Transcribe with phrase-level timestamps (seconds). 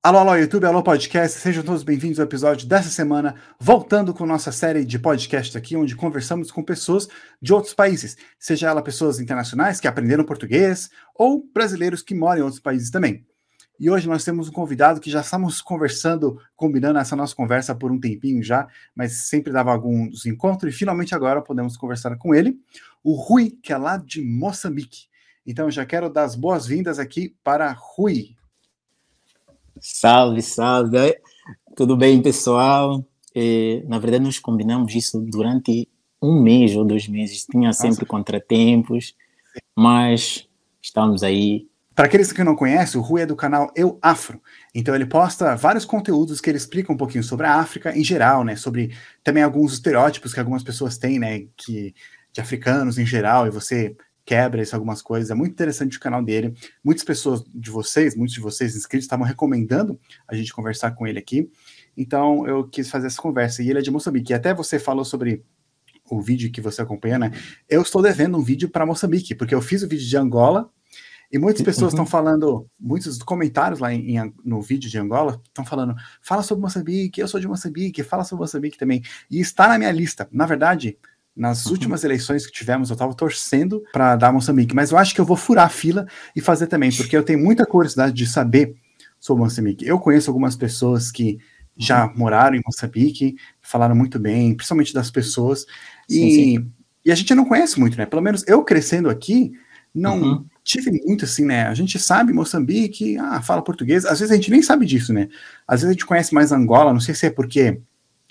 [0.00, 4.52] Alô, alô, YouTube, alô, podcast, sejam todos bem-vindos ao episódio dessa semana, voltando com nossa
[4.52, 7.08] série de podcast aqui, onde conversamos com pessoas
[7.42, 12.44] de outros países, seja ela pessoas internacionais que aprenderam português ou brasileiros que moram em
[12.44, 13.26] outros países também.
[13.78, 17.90] E hoje nós temos um convidado que já estamos conversando, combinando essa nossa conversa por
[17.90, 22.56] um tempinho já, mas sempre dava alguns encontros e finalmente agora podemos conversar com ele,
[23.02, 25.08] o Rui, que é lá de Moçambique.
[25.44, 28.37] Então já quero dar as boas-vindas aqui para Rui.
[29.80, 31.18] Salve, salve.
[31.76, 33.04] Tudo bem, pessoal?
[33.34, 35.88] É, na verdade, nós combinamos isso durante
[36.20, 37.46] um mês ou dois meses.
[37.46, 38.06] Tinha sempre Nossa.
[38.06, 39.14] contratempos,
[39.76, 40.48] mas
[40.82, 41.66] estamos aí.
[41.94, 44.40] Para aqueles que não conhecem, o Rui é do canal Eu Afro.
[44.74, 48.44] Então ele posta vários conteúdos que ele explica um pouquinho sobre a África em geral,
[48.44, 48.54] né?
[48.54, 48.92] Sobre
[49.24, 51.46] também alguns estereótipos que algumas pessoas têm, né?
[51.56, 51.94] Que,
[52.32, 53.96] de africanos em geral, e você
[54.28, 55.30] quebra isso, algumas coisas.
[55.30, 56.52] É muito interessante o canal dele.
[56.84, 61.18] Muitas pessoas de vocês, muitos de vocês inscritos, estavam recomendando a gente conversar com ele
[61.18, 61.50] aqui.
[61.96, 63.62] Então eu quis fazer essa conversa.
[63.62, 64.30] E ele é de Moçambique.
[64.30, 65.42] E até você falou sobre
[66.10, 67.32] o vídeo que você acompanha, né?
[67.66, 70.70] Eu estou devendo um vídeo para Moçambique, porque eu fiz o vídeo de Angola.
[71.32, 72.10] E muitas pessoas estão uhum.
[72.10, 77.20] falando, muitos comentários lá em, em, no vídeo de Angola estão falando, fala sobre Moçambique,
[77.20, 79.02] eu sou de Moçambique, fala sobre Moçambique também.
[79.30, 80.28] E está na minha lista.
[80.30, 80.98] Na verdade,
[81.38, 81.72] nas uhum.
[81.72, 85.24] últimas eleições que tivemos, eu estava torcendo para dar Moçambique, mas eu acho que eu
[85.24, 88.74] vou furar a fila e fazer também, porque eu tenho muita curiosidade de saber
[89.20, 89.86] sobre Moçambique.
[89.86, 91.38] Eu conheço algumas pessoas que
[91.76, 92.12] já uhum.
[92.16, 95.64] moraram em Moçambique, falaram muito bem, principalmente das pessoas,
[96.10, 96.72] sim, e, sim.
[97.04, 98.04] e a gente não conhece muito, né?
[98.04, 99.52] Pelo menos eu crescendo aqui,
[99.94, 100.44] não uhum.
[100.64, 101.68] tive muito assim, né?
[101.68, 105.28] A gente sabe Moçambique, ah, fala português, às vezes a gente nem sabe disso, né?
[105.68, 107.80] Às vezes a gente conhece mais Angola, não sei se é porque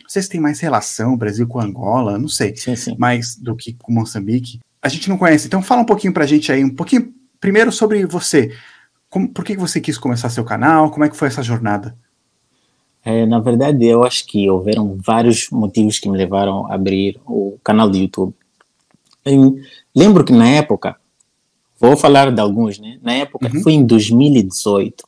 [0.08, 2.96] não sei se tem mais relação Brasil com Angola, não sei, sim, sim.
[2.98, 4.62] mais do que com Moçambique.
[4.82, 8.06] A gente não conhece, então fala um pouquinho pra gente aí, um pouquinho primeiro sobre
[8.06, 8.56] você.
[9.10, 10.90] Como, por que você quis começar seu canal?
[10.92, 11.94] Como é que foi essa jornada?
[13.04, 17.58] É, na verdade, eu acho que houveram vários motivos que me levaram a abrir o
[17.62, 18.34] canal do YouTube.
[19.26, 19.58] Eu
[19.94, 20.96] lembro que na época,
[21.78, 22.98] vou falar de alguns, né?
[23.02, 23.62] Na época, uhum.
[23.62, 25.04] foi em 2018,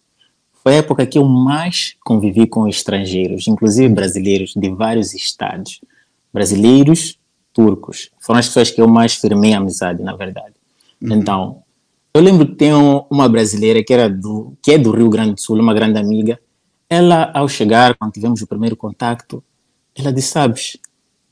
[0.69, 5.81] foi a época que eu mais convivi com estrangeiros, inclusive brasileiros de vários estados.
[6.31, 7.18] Brasileiros,
[7.52, 8.12] turcos.
[8.19, 10.53] Foram as pessoas que eu mais firmei amizade, na verdade.
[11.02, 11.16] Uhum.
[11.16, 11.63] Então,
[12.13, 12.72] eu lembro que tem
[13.09, 16.40] uma brasileira que, era do, que é do Rio Grande do Sul, uma grande amiga.
[16.88, 19.44] Ela, ao chegar, quando tivemos o primeiro contato,
[19.96, 20.78] ela disse: Sabes,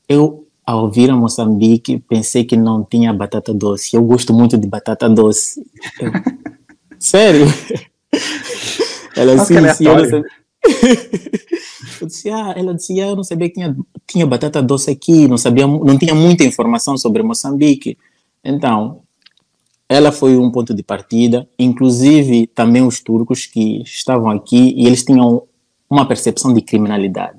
[0.08, 3.94] eu, ao vir a Moçambique, pensei que não tinha batata doce.
[3.94, 5.64] Eu gosto muito de batata doce.
[6.00, 6.10] Eu,
[6.98, 7.46] Sério?
[9.18, 10.24] Ela Nossa, assim, sim, eu sabia.
[12.00, 15.26] eu disse, ah, ela disse, ah, eu não sabia que tinha, tinha batata doce aqui,
[15.26, 17.98] não sabia, não tinha muita informação sobre Moçambique.
[18.44, 19.00] Então,
[19.88, 25.02] ela foi um ponto de partida, inclusive também os turcos que estavam aqui e eles
[25.02, 25.42] tinham
[25.90, 27.38] uma percepção de criminalidade.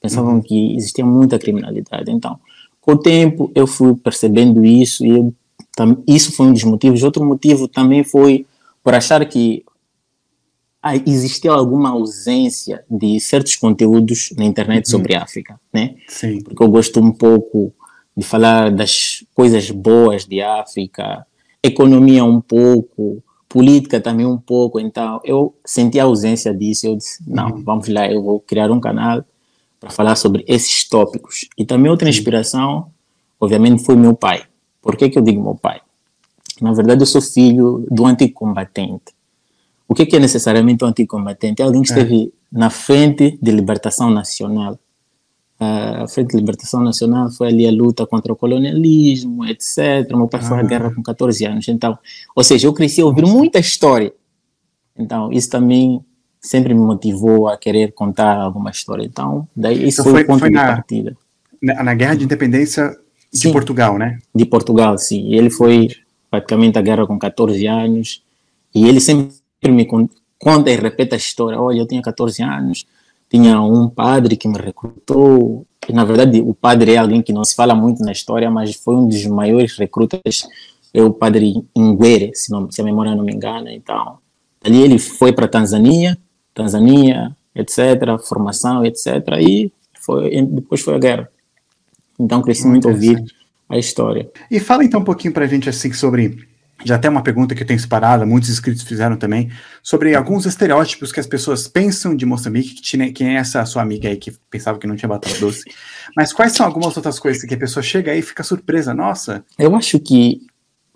[0.00, 0.42] Pensavam uhum.
[0.42, 2.10] que existia muita criminalidade.
[2.10, 2.38] Então,
[2.80, 5.34] com o tempo eu fui percebendo isso e eu,
[6.06, 7.02] isso foi um dos motivos.
[7.02, 8.44] Outro motivo também foi
[8.82, 9.64] por achar que
[10.86, 15.24] ah, existiu alguma ausência de certos conteúdos na internet sobre a uhum.
[15.24, 15.94] África, né?
[16.06, 16.42] Sim.
[16.42, 17.72] Porque eu gosto um pouco
[18.14, 21.26] de falar das coisas boas de África,
[21.62, 24.78] economia um pouco, política também um pouco.
[24.78, 26.86] Então, eu senti a ausência disso.
[26.86, 27.62] Eu disse: não, uhum.
[27.62, 29.24] vamos lá, eu vou criar um canal
[29.80, 31.48] para falar sobre esses tópicos.
[31.56, 32.90] E também outra inspiração,
[33.40, 34.42] obviamente, foi meu pai.
[34.82, 35.80] Por que, que eu digo meu pai?
[36.60, 39.14] Na verdade, eu sou filho do antigo combatente.
[39.88, 41.62] O que, é necessariamente um anticombatente?
[41.62, 41.96] É alguém que é.
[41.96, 42.58] esteve é.
[42.58, 44.78] na frente de libertação nacional.
[45.58, 50.10] A frente de libertação nacional foi ali a luta contra o colonialismo, etc.
[50.10, 50.48] Meu pai ah.
[50.48, 51.68] foi à guerra com 14 anos.
[51.68, 51.98] Então,
[52.34, 54.12] ou seja, eu cresci a ouvir muita história.
[54.98, 56.04] Então, isso também
[56.40, 59.04] sempre me motivou a querer contar alguma história.
[59.04, 61.16] Então, daí isso então, foi, foi, o ponto foi de na, partida.
[61.62, 62.96] Na, Guerra de Independência
[63.32, 64.18] de sim, Portugal, né?
[64.34, 65.32] De Portugal, sim.
[65.32, 65.88] Ele foi
[66.30, 68.22] praticamente à guerra com 14 anos.
[68.74, 69.34] E ele sempre
[69.70, 69.86] me
[70.38, 71.60] conta e repete a história.
[71.60, 72.84] Olha, eu tinha 14 anos,
[73.28, 75.66] tinha um padre que me recrutou.
[75.88, 78.74] E, na verdade, o padre é alguém que não se fala muito na história, mas
[78.74, 80.46] foi um dos maiores recrutas.
[80.92, 83.72] É o padre Inguere, se, não, se a memória não me engana.
[83.72, 84.18] Então,
[84.62, 86.16] ali ele foi para Tanzânia,
[86.54, 89.06] Tanzânia, etc., formação, etc.,
[89.40, 91.28] e foi, depois foi a guerra.
[92.18, 93.22] Então, cresci muito ouvir
[93.68, 94.30] a história.
[94.50, 96.46] E fala então um pouquinho para a gente assim sobre
[96.84, 99.50] já tem uma pergunta que eu tenho separada, muitos inscritos fizeram também,
[99.82, 103.82] sobre alguns estereótipos que as pessoas pensam de Moçambique, que tinha, quem é essa sua
[103.82, 105.62] amiga aí que pensava que não tinha batata doce.
[106.16, 108.92] Mas quais são algumas outras coisas que a pessoa chega aí e fica surpresa?
[108.92, 109.44] Nossa.
[109.58, 110.40] Eu acho que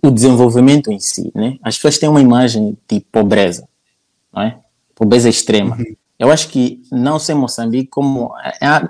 [0.02, 1.58] o desenvolvimento em si, né?
[1.62, 3.68] As pessoas têm uma imagem de pobreza,
[4.32, 4.58] não é?
[4.94, 5.76] Pobreza extrema.
[5.76, 5.96] Uhum.
[6.18, 8.32] Eu acho que não só em Moçambique, como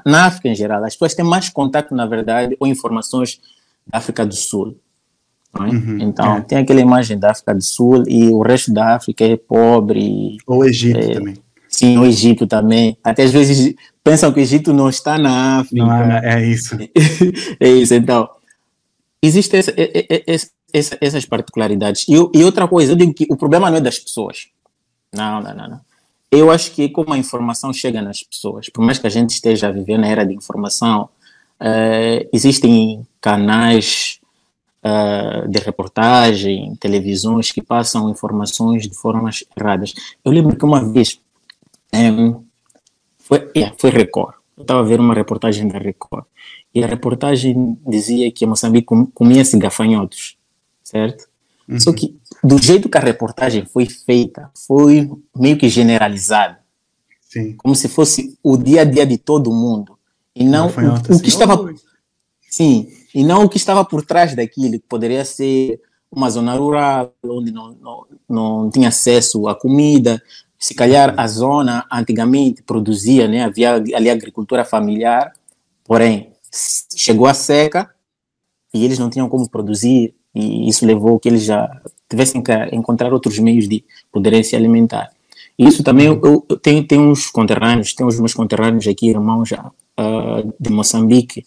[0.07, 3.41] na África em geral, as pessoas têm mais contato, na verdade, com informações
[3.87, 4.79] da África do Sul.
[5.55, 5.63] É?
[5.63, 6.41] Uhum, então, é.
[6.43, 10.37] tem aquela imagem da África do Sul e o resto da África é pobre.
[10.47, 11.35] Ou o Egito é, também.
[11.69, 12.97] Sim, o Egito também.
[13.03, 15.85] Até às vezes pensam que o Egito não está na África.
[15.85, 16.77] Não, é, isso.
[17.61, 18.29] é isso, então.
[19.23, 19.75] Existem essa,
[20.73, 22.07] essa, essas particularidades.
[22.09, 24.49] E, e, outra coisa, eu digo que o problema não é das pessoas.
[25.13, 25.81] Não, não, não, não.
[26.31, 29.69] Eu acho que como a informação chega nas pessoas, por mais que a gente esteja
[29.69, 31.09] a viver na era de informação,
[31.61, 34.18] uh, existem canais
[34.85, 39.95] uh, de reportagem, televisões que passam informações de formas erradas.
[40.25, 41.21] Eu lembro que uma vez
[41.95, 42.43] um,
[43.19, 44.35] foi, yeah, foi Record.
[44.57, 46.25] Eu estava a ver uma reportagem da Record
[46.75, 50.39] e a reportagem dizia que Moçambique comia-se gafanhotos
[50.89, 51.29] certo?
[51.69, 51.79] Uhum.
[51.79, 56.57] Só que do jeito que a reportagem foi feita, foi meio que generalizado.
[57.21, 57.55] Sim.
[57.57, 59.99] Como se fosse o dia a dia de todo mundo.
[60.35, 61.75] E não, o, o, que assim, estava.
[62.49, 67.13] Sim, e não o que estava por trás daquilo, que poderia ser uma zona rural,
[67.25, 70.23] onde não, não, não tinha acesso à comida.
[70.59, 73.45] Se calhar a zona antigamente produzia, né?
[73.45, 75.33] havia ali agricultura familiar,
[75.85, 76.33] porém
[76.97, 77.91] chegou a seca
[78.73, 81.69] e eles não tinham como produzir e isso levou que eles já
[82.09, 85.11] tivessem que encontrar outros meios de poderem se alimentar.
[85.59, 89.65] Isso também, eu, eu tenho, tenho uns conterrâneos, tenho os meus conterrâneos aqui, irmãos já,
[89.67, 91.45] uh, de Moçambique,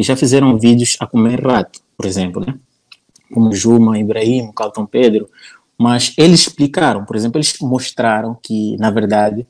[0.00, 2.54] e já fizeram vídeos a comer rato, por exemplo, né?
[3.30, 5.28] como Juma, Ibrahim, Calton Pedro,
[5.76, 9.46] mas eles explicaram, por exemplo, eles mostraram que, na verdade,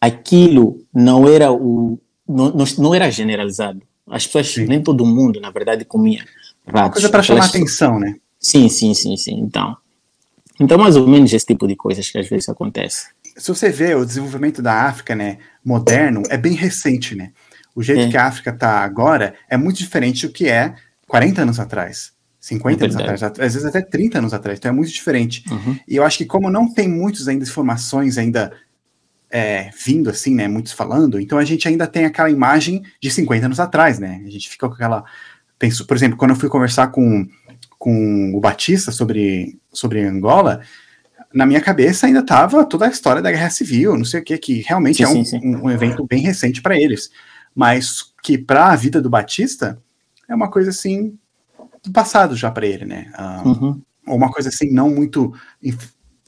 [0.00, 3.82] aquilo não era o não, não era generalizado.
[4.08, 4.64] As pessoas, Sim.
[4.64, 6.24] nem todo mundo, na verdade, comia
[6.66, 6.80] ratos.
[6.80, 8.16] Uma coisa para chamar atenção, né?
[8.38, 9.38] Sim, sim, sim, sim.
[9.38, 9.76] Então,
[10.58, 13.08] então, mais ou menos esse tipo de coisas que às vezes acontece.
[13.36, 17.32] Se você vê o desenvolvimento da África, né, moderno, é bem recente, né?
[17.74, 18.08] O jeito é.
[18.08, 20.74] que a África está agora é muito diferente do que é
[21.06, 24.58] 40 anos atrás, 50 é anos atrás, às vezes até 30 anos atrás.
[24.58, 25.44] Então é muito diferente.
[25.50, 25.78] Uhum.
[25.86, 28.52] E eu acho que como não tem muitos ainda informações ainda
[29.30, 33.46] é, vindo assim, né, muitos falando, então a gente ainda tem aquela imagem de 50
[33.46, 34.20] anos atrás, né?
[34.26, 35.04] A gente fica com aquela
[35.60, 37.28] penso, por exemplo, quando eu fui conversar com,
[37.78, 40.62] com o Batista sobre, sobre Angola,
[41.32, 44.38] na minha cabeça ainda estava toda a história da Guerra Civil, não sei o que,
[44.38, 45.56] que realmente sim, é um, sim, sim.
[45.56, 47.10] um, evento bem recente para eles,
[47.54, 49.80] mas que para a vida do Batista
[50.28, 51.18] é uma coisa assim
[51.82, 53.12] do passado já para ele, né?
[53.18, 53.82] Um, uhum.
[54.06, 55.32] Ou uma coisa assim não muito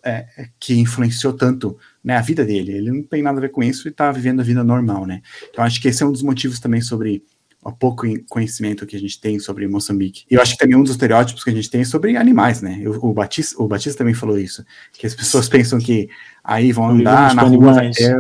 [0.05, 0.27] é,
[0.59, 2.73] que influenciou tanto né, a vida dele.
[2.73, 5.23] Ele não tem nada a ver com isso e está vivendo a vida normal, né?
[5.49, 7.23] Então acho que esse é um dos motivos também sobre
[7.65, 10.25] o pouco conhecimento que a gente tem sobre Moçambique.
[10.29, 12.61] E eu acho que também um dos estereótipos que a gente tem é sobre animais,
[12.61, 12.83] né?
[12.85, 16.09] O, Batista, o Batista também falou isso, que as pessoas pensam que
[16.43, 18.17] aí vão andar na rua, vai ter,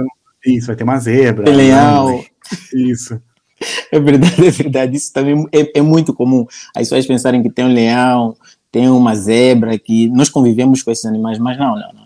[0.47, 1.51] isso, vai ter uma zebra.
[1.51, 2.25] É leal.
[2.75, 3.21] Isso.
[3.91, 4.97] É verdade, é verdade.
[4.97, 6.47] Isso também é, é, muito comum.
[6.75, 8.37] As pessoas pensarem que tem um leão,
[8.71, 12.03] tem uma zebra, que nós convivemos com esses animais, mas não, não, não.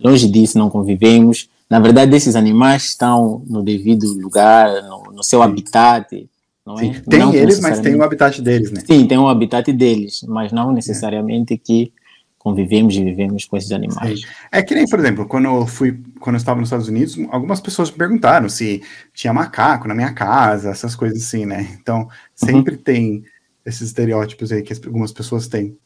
[0.00, 1.48] Longe disso, não convivemos.
[1.70, 5.44] Na verdade, esses animais estão no devido lugar, no, no seu Sim.
[5.44, 6.28] habitat,
[6.66, 7.00] não é?
[7.08, 8.82] Tem não eles, mas tem o habitat deles, né?
[8.86, 11.56] Sim, tem o habitat deles, mas não necessariamente é.
[11.56, 11.92] que
[12.42, 14.22] convivemos e vivemos com esses animais.
[14.50, 17.60] É que nem, por exemplo, quando eu fui, quando eu estava nos Estados Unidos, algumas
[17.60, 18.82] pessoas me perguntaram se
[19.14, 21.78] tinha macaco na minha casa, essas coisas assim, né?
[21.80, 22.82] Então, sempre uhum.
[22.82, 23.24] tem
[23.64, 25.76] esses estereótipos aí que algumas pessoas têm.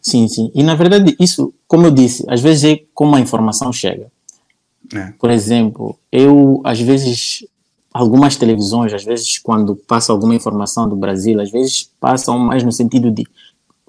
[0.00, 0.52] Sim, sim.
[0.54, 4.10] E na verdade, isso, como eu disse, às vezes é como a informação chega.
[4.94, 5.12] É.
[5.18, 7.44] Por exemplo, eu às vezes
[7.92, 12.70] algumas televisões, às vezes, quando passam alguma informação do Brasil, às vezes passam mais no
[12.70, 13.26] sentido de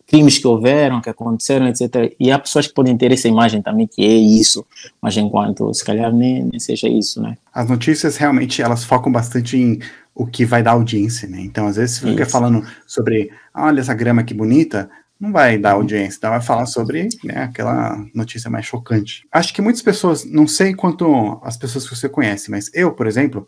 [0.10, 2.14] crimes que houveram, que aconteceram, etc.
[2.20, 4.66] E há pessoas que podem ter essa imagem também que é isso,
[5.02, 7.38] mas enquanto se calhar nem, nem seja isso, né?
[7.54, 9.80] As notícias realmente elas focam bastante em
[10.14, 11.40] o que vai dar audiência, né?
[11.40, 16.18] Então, às vezes, fica falando sobre, olha essa grama que bonita, não vai dar audiência,
[16.18, 19.26] então vai falar sobre né, aquela notícia mais chocante.
[19.32, 23.08] Acho que muitas pessoas, não sei quanto as pessoas que você conhece, mas eu, por
[23.08, 23.48] exemplo,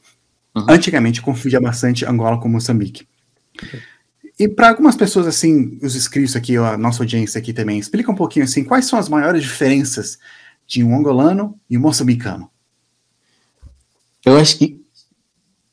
[0.55, 0.65] Uhum.
[0.69, 3.07] Antigamente confundia bastante Angola com Moçambique.
[4.41, 8.15] E para algumas pessoas, assim, os inscritos aqui, a nossa audiência aqui também, explica um
[8.15, 10.17] pouquinho, assim, quais são as maiores diferenças
[10.65, 12.49] de um angolano e um moçambicano?
[14.25, 14.83] Eu acho que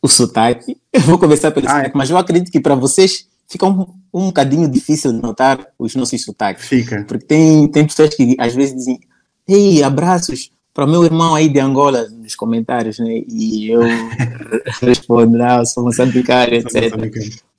[0.02, 1.74] o sotaque, eu vou começar pelo ah, é?
[1.76, 1.98] sotaque, é.
[1.98, 6.22] mas eu acredito que para vocês fica um, um bocadinho difícil de notar os nossos
[6.22, 6.66] sotaques.
[6.66, 7.06] Fica.
[7.08, 9.00] Porque tem, tem pessoas que às vezes dizem,
[9.48, 13.22] ei, abraços, para o meu irmão aí de Angola nos comentários, né?
[13.28, 13.80] E eu
[14.80, 16.94] respondo, não, sou moçambicano, etc.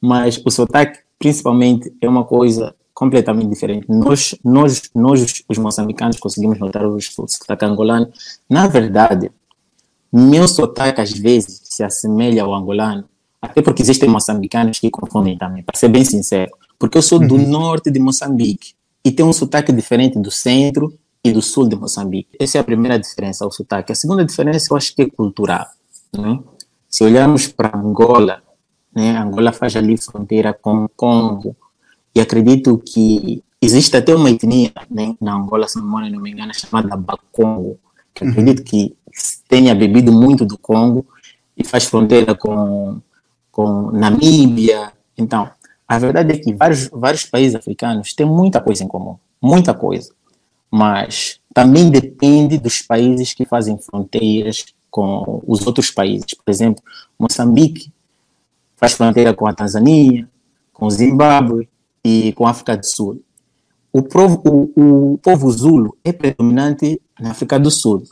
[0.02, 3.86] Mas o sotaque, principalmente, é uma coisa completamente diferente.
[3.90, 8.12] Nós, nós, nós os moçambicanos, conseguimos notar o sotaque angolano.
[8.50, 9.32] Na verdade,
[10.12, 13.06] meu sotaque às vezes se assemelha ao angolano,
[13.42, 17.36] até porque existem moçambicanos que confundem também, para ser bem sincero, porque eu sou do
[17.36, 17.48] uhum.
[17.48, 18.74] norte de Moçambique
[19.04, 22.38] e tenho um sotaque diferente do centro e do sul de Moçambique.
[22.40, 23.92] Essa é a primeira diferença, o sotaque.
[23.92, 25.68] A segunda diferença eu acho que é cultural.
[26.14, 26.40] Né?
[26.90, 28.42] Se olharmos para Angola,
[28.96, 31.56] né, Angola faz ali fronteira com o Congo,
[32.16, 36.96] e acredito que existe até uma etnia né, na Angola, se não me engano, chamada
[36.96, 37.78] Bakongo,
[38.14, 38.32] que uhum.
[38.32, 38.96] acredito que
[39.48, 41.06] tenha bebido muito do Congo
[41.56, 43.00] e faz fronteira com,
[43.52, 44.92] com Namíbia.
[45.18, 45.50] Então,
[45.88, 50.12] a verdade é que vários, vários países africanos têm muita coisa em comum, muita coisa.
[50.72, 56.34] Mas também depende dos países que fazem fronteiras com os outros países.
[56.34, 56.84] Por exemplo,
[57.18, 57.92] Moçambique
[58.76, 60.28] faz fronteira com a Tanzânia,
[60.74, 61.68] com o Zimbábue
[62.04, 63.22] e com a África do Sul.
[63.92, 68.04] O povo, o, o povo Zulu é predominante na África do Sul,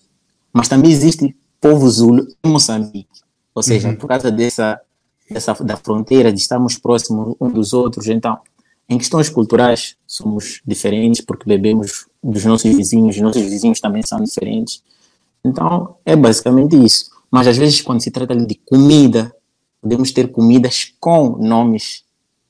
[0.52, 3.22] mas também existe povo Zulu em Moçambique.
[3.54, 3.96] Ou seja, uhum.
[3.96, 4.80] por causa dessa,
[5.30, 8.40] dessa da fronteira, de estarmos próximos uns dos outros, então,
[8.90, 14.22] em questões culturais, somos diferentes porque bebemos dos nossos vizinhos, os nossos vizinhos também são
[14.22, 14.84] diferentes.
[15.44, 17.10] Então, é basicamente isso.
[17.32, 19.34] Mas às vezes, quando se trata de comida,
[19.82, 22.04] podemos ter comidas com nomes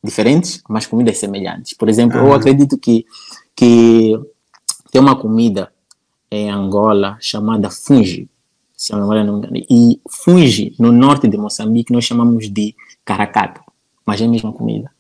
[0.03, 1.73] diferentes, mas comidas semelhantes.
[1.73, 3.05] Por exemplo, eu acredito que,
[3.55, 4.13] que
[4.91, 5.71] tem uma comida
[6.29, 8.29] em Angola chamada fungi,
[8.75, 9.65] se a memória não me engano.
[9.69, 13.61] E fungi, no norte de Moçambique, nós chamamos de caracata,
[14.05, 14.91] mas é a mesma comida.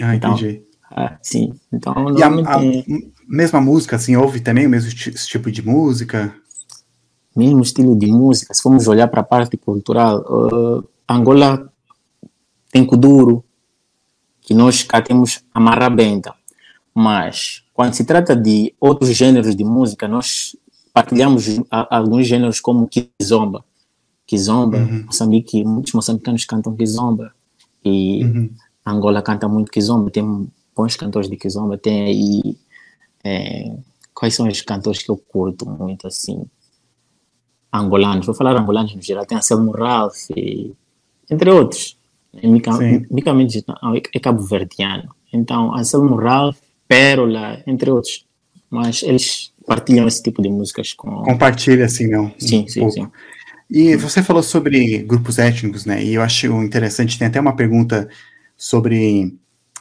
[0.00, 0.62] Ah, então, entendi.
[0.90, 2.16] Ah, sim, então...
[2.16, 2.60] E a, a,
[3.26, 6.34] mesma música, assim, ouve também o mesmo tipo de música?
[7.34, 11.70] Mesmo estilo de música, se formos olhar para a parte cultural, uh, Angola
[12.70, 13.44] tem Kuduro,
[14.40, 16.34] que nós cá temos a marrabenta,
[16.94, 20.56] mas quando se trata de outros gêneros de música, nós
[20.94, 23.62] partilhamos alguns gêneros como kizomba.
[24.26, 25.04] Kizomba, uhum.
[25.04, 27.32] Moçambique, muitos moçambicanos cantam kizomba
[27.84, 28.50] e uhum.
[28.84, 32.56] Angola canta muito kizomba, tem bons cantores de kizomba, tem aí
[33.24, 33.74] é,
[34.12, 36.44] quais são os cantores que eu curto muito assim
[37.72, 40.72] angolanos, vou falar angolanos no geral, tem Anselmo Ralph, e,
[41.30, 41.96] entre outros.
[43.10, 43.64] Micamente
[44.14, 45.14] é cabo-verdiano.
[45.32, 48.26] Então, Anselmo Ralph, Pérola, entre outros.
[48.70, 51.22] Mas eles partilham esse tipo de músicas com.
[51.22, 52.32] Compartilha, assim, não?
[52.38, 52.94] Sim, um sim, pouco.
[52.94, 53.08] sim.
[53.70, 56.02] E você falou sobre grupos étnicos, né?
[56.02, 58.08] E eu acho interessante, tem até uma pergunta
[58.56, 59.34] sobre.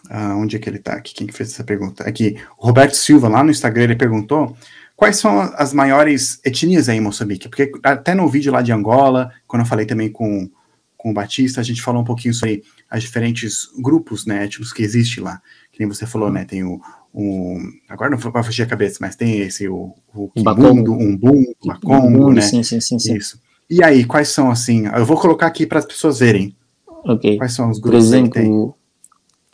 [0.10, 1.14] Uh, onde é que ele está aqui?
[1.14, 2.04] Quem que fez essa pergunta?
[2.04, 4.56] Aqui, o Roberto Silva, lá no Instagram, ele perguntou
[4.96, 7.50] quais são as maiores etnias aí em Moçambique?
[7.50, 10.50] Porque até no vídeo lá de Angola, quando eu falei também com,
[10.96, 14.84] com o Batista, a gente falou um pouquinho sobre as diferentes grupos né, étnicos que
[14.84, 15.42] existem lá.
[15.72, 16.46] Que nem você falou, né?
[16.46, 16.80] Tem o,
[17.14, 22.32] um, agora não vai fugir a cabeça, mas tem esse, o, o Kimbundo, Umbum, Macongo,
[22.32, 22.42] né?
[22.42, 23.16] Sim, sim, sim, sim.
[23.16, 23.40] Isso.
[23.70, 26.56] E aí, quais são, assim, eu vou colocar aqui para as pessoas verem.
[27.04, 27.38] Ok.
[27.38, 28.78] Quais são os grupos Por exemplo,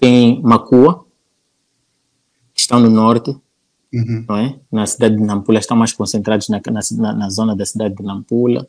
[0.02, 0.42] tem?
[0.42, 1.06] Macua,
[2.56, 3.30] que estão no norte,
[3.94, 4.26] uhum.
[4.28, 4.60] não é?
[4.72, 8.68] Na cidade de Nampula, estão mais concentrados na, na, na, zona da cidade de Nampula.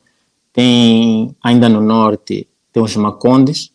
[0.52, 3.72] Tem, ainda no norte, tem os Macondes,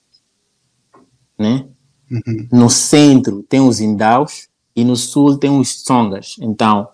[1.37, 1.65] né?
[2.11, 2.47] Uhum.
[2.51, 6.35] No centro tem os Indaus, e no sul tem os Songas.
[6.39, 6.87] Então,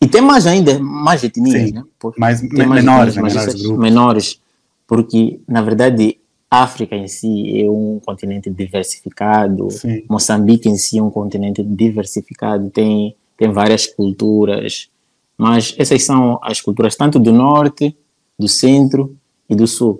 [0.00, 1.84] e tem mais ainda, mais etnias, Sim, né?
[2.16, 3.78] Mais, menores, menores, grupos.
[3.78, 4.40] menores,
[4.86, 6.18] porque na verdade
[6.50, 10.02] África em si é um continente diversificado, Sim.
[10.08, 14.88] Moçambique em si é um continente diversificado, tem, tem várias culturas,
[15.36, 17.96] mas essas são as culturas tanto do norte,
[18.38, 19.16] do centro
[19.48, 19.98] e do sul.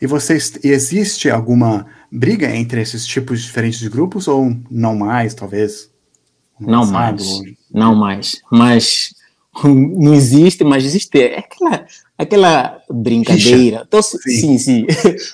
[0.00, 5.90] E vocês, existe alguma briga entre esses tipos diferentes de grupos ou não mais, talvez?
[6.58, 8.40] Não mais, não mais.
[8.50, 9.14] Mas
[9.68, 11.86] não existe, mas existe é aquela,
[12.16, 13.86] aquela brincadeira.
[13.90, 14.58] Teu, sim, sim.
[14.58, 14.86] sim.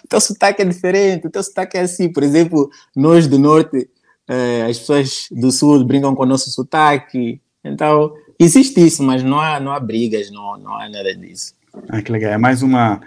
[0.05, 2.13] o teu sotaque é diferente, o teu sotaque é assim.
[2.13, 3.89] Por exemplo, nós do norte,
[4.29, 7.41] eh, as pessoas do sul brincam com o nosso sotaque.
[7.65, 11.55] Então, existe isso, mas não há, não há brigas, não, não há nada disso.
[11.89, 12.33] Ah, que legal.
[12.33, 13.01] É mais uma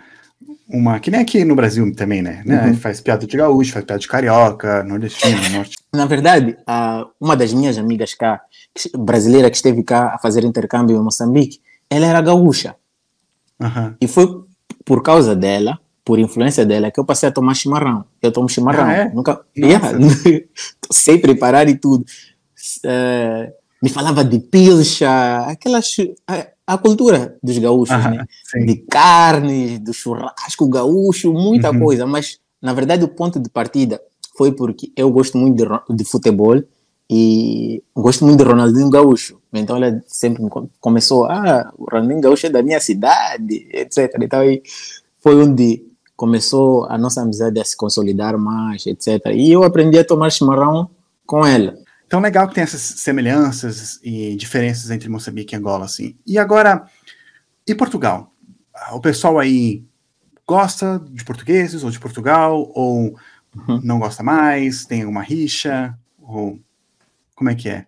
[0.67, 0.99] uma.
[0.99, 2.43] Que nem aqui no Brasil também, né?
[2.45, 2.67] né?
[2.67, 2.75] Uhum.
[2.75, 5.77] Faz piada de gaúcho, faz piada de carioca, nordestino, norte.
[5.93, 6.57] Na verdade,
[7.19, 8.41] uma das minhas amigas cá,
[8.97, 12.75] brasileira que esteve cá a fazer intercâmbio em Moçambique, ela era gaúcha.
[13.59, 13.95] Uhum.
[13.99, 14.27] E foi
[14.85, 18.05] por causa dela, por influência dela, que eu passei a tomar chimarrão.
[18.21, 18.85] Eu tomo chimarrão.
[18.85, 19.09] Ah, é?
[19.09, 19.41] Nunca.
[19.57, 19.91] Yeah.
[20.91, 22.05] Sei preparar e tudo.
[22.85, 23.51] Uh,
[23.81, 25.95] me falava de pilcha, aquelas
[26.67, 28.25] a cultura dos gaúchos, né?
[28.65, 31.79] de carne, do churrasco gaúcho, muita uhum.
[31.79, 34.01] coisa, mas na verdade o ponto de partida
[34.37, 36.61] foi porque eu gosto muito de, de futebol
[37.09, 39.39] e gosto muito de Ronaldinho Gaúcho.
[39.53, 40.43] Então ela sempre
[40.81, 44.13] começou, ah, o Ronaldinho Gaúcho é da minha cidade, etc.
[44.21, 44.61] Então aí
[45.19, 45.85] foi onde
[46.17, 49.27] começou a nossa amizade a se consolidar mais, etc.
[49.33, 50.89] E eu aprendi a tomar chimarrão
[51.25, 51.77] com ela.
[52.07, 56.15] Então, legal que tem essas semelhanças e diferenças entre Moçambique e Angola, assim.
[56.25, 56.87] E agora,
[57.67, 58.33] e Portugal?
[58.93, 59.83] O pessoal aí
[60.47, 63.13] gosta de portugueses ou de Portugal, ou
[63.53, 63.81] uhum.
[63.83, 66.57] não gosta mais, tem alguma rixa, ou
[67.35, 67.85] como é que é?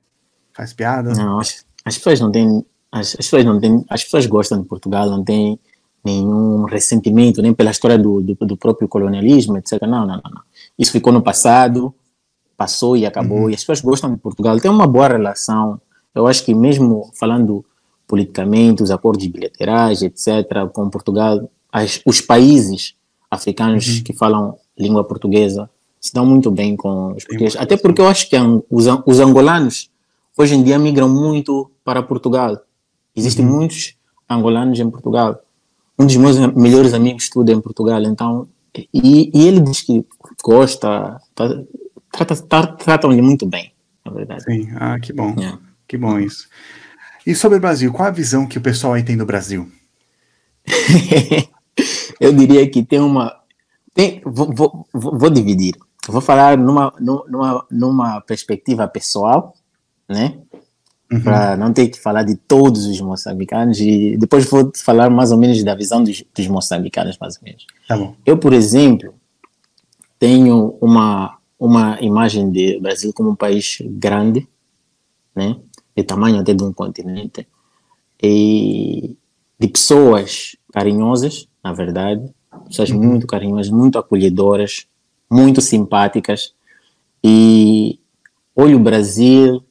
[0.53, 1.13] Faz piada?
[1.13, 4.67] Não, as, as pessoas não têm, as, as, pessoas não têm, as pessoas gostam de
[4.67, 5.57] Portugal, não tem
[6.03, 9.81] nenhum ressentimento, nem pela história do, do, do, próprio colonialismo, etc.
[9.83, 10.41] Não, não, não, não.
[10.77, 11.93] Isso ficou no passado,
[12.59, 13.49] passou e acabou, uhum.
[13.49, 15.79] e as pessoas gostam de Portugal, tem uma boa relação.
[16.13, 17.63] Eu acho que mesmo falando
[18.05, 22.95] politicamente, os acordos bilaterais, etc., com Portugal, as, os países
[23.31, 24.03] africanos uhum.
[24.03, 25.69] que falam língua portuguesa
[26.01, 27.57] se dão muito bem com os portugueses.
[27.57, 28.35] Até porque eu acho que
[28.69, 29.89] os, os angolanos
[30.37, 32.57] hoje em dia migram muito para Portugal.
[33.15, 33.55] Existem uhum.
[33.55, 33.95] muitos
[34.29, 35.39] angolanos em Portugal.
[35.97, 38.47] Um dos meus melhores amigos estuda em Portugal, então,
[38.93, 40.05] e, e ele diz que
[40.43, 41.63] gosta, tá,
[42.11, 43.73] trata, tá, tratam-lhe muito bem,
[44.05, 44.43] na verdade.
[44.43, 45.57] Sim, ah, que bom, é.
[45.87, 46.47] que bom isso.
[47.25, 49.69] E sobre o Brasil, qual a visão que o pessoal aí tem do Brasil?
[52.19, 53.35] eu diria que tem uma.
[53.93, 55.75] Tem, vou, vou, vou dividir.
[56.07, 59.53] Vou falar numa, numa, numa perspectiva pessoal,
[60.07, 60.39] né?
[61.11, 61.21] Uhum.
[61.21, 65.37] Para não ter que falar de todos os moçambicanos e depois vou falar mais ou
[65.37, 67.65] menos da visão dos, dos moçambicanos, mais ou menos.
[67.87, 68.15] Tá bom.
[68.23, 69.15] Eu, por exemplo,
[70.19, 74.47] tenho uma, uma imagem de Brasil como um país grande,
[75.35, 75.57] né?
[75.95, 77.45] De tamanho até de um continente,
[78.21, 79.15] e
[79.59, 82.29] de pessoas carinhosas, na verdade,
[82.67, 83.03] pessoas uhum.
[83.03, 84.87] muito carinhosas, muito acolhedoras,
[85.29, 86.53] muito simpáticas
[87.23, 87.99] e
[88.55, 89.63] olho o Brasil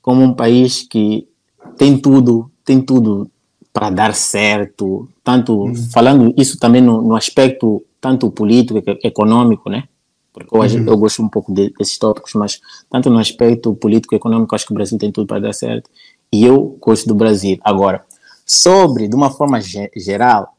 [0.00, 1.28] como um país que
[1.76, 3.30] tem tudo, tem tudo
[3.72, 5.74] para dar certo, tanto uhum.
[5.74, 9.84] falando isso também no, no, aspecto tanto político, econômico, né?
[10.32, 10.86] Porque hoje uhum.
[10.86, 14.72] eu gosto um pouco de, desses tópicos, mas tanto no aspecto político, econômico, acho que
[14.72, 15.90] o Brasil tem tudo para dar certo.
[16.32, 17.58] E eu gosto do Brasil.
[17.62, 18.04] Agora,
[18.46, 20.56] sobre, de uma forma geral,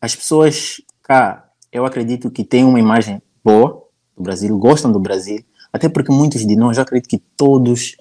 [0.00, 5.44] as pessoas cá, eu acredito que têm uma imagem boa do Brasil, gostam do Brasil,
[5.72, 7.96] até porque muitos de nós, eu acredito que todos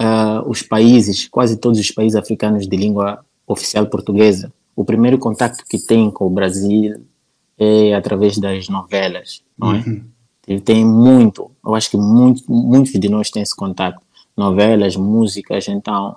[0.00, 5.64] uh, os países, quase todos os países africanos de língua oficial portuguesa, o primeiro contato
[5.68, 7.04] que têm com o Brasil
[7.58, 9.78] é através das novelas, não é?
[9.78, 10.60] Uhum.
[10.60, 14.00] Tem muito, eu acho que muito, muitos de nós têm esse contato.
[14.36, 16.16] Novelas, músicas, então,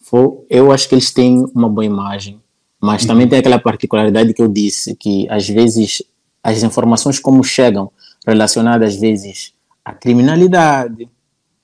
[0.00, 2.40] for, eu acho que eles têm uma boa imagem
[2.84, 3.08] mas uhum.
[3.08, 6.02] também tem aquela particularidade que eu disse, que às vezes
[6.42, 7.90] as informações como chegam,
[8.26, 11.08] relacionadas às vezes à criminalidade,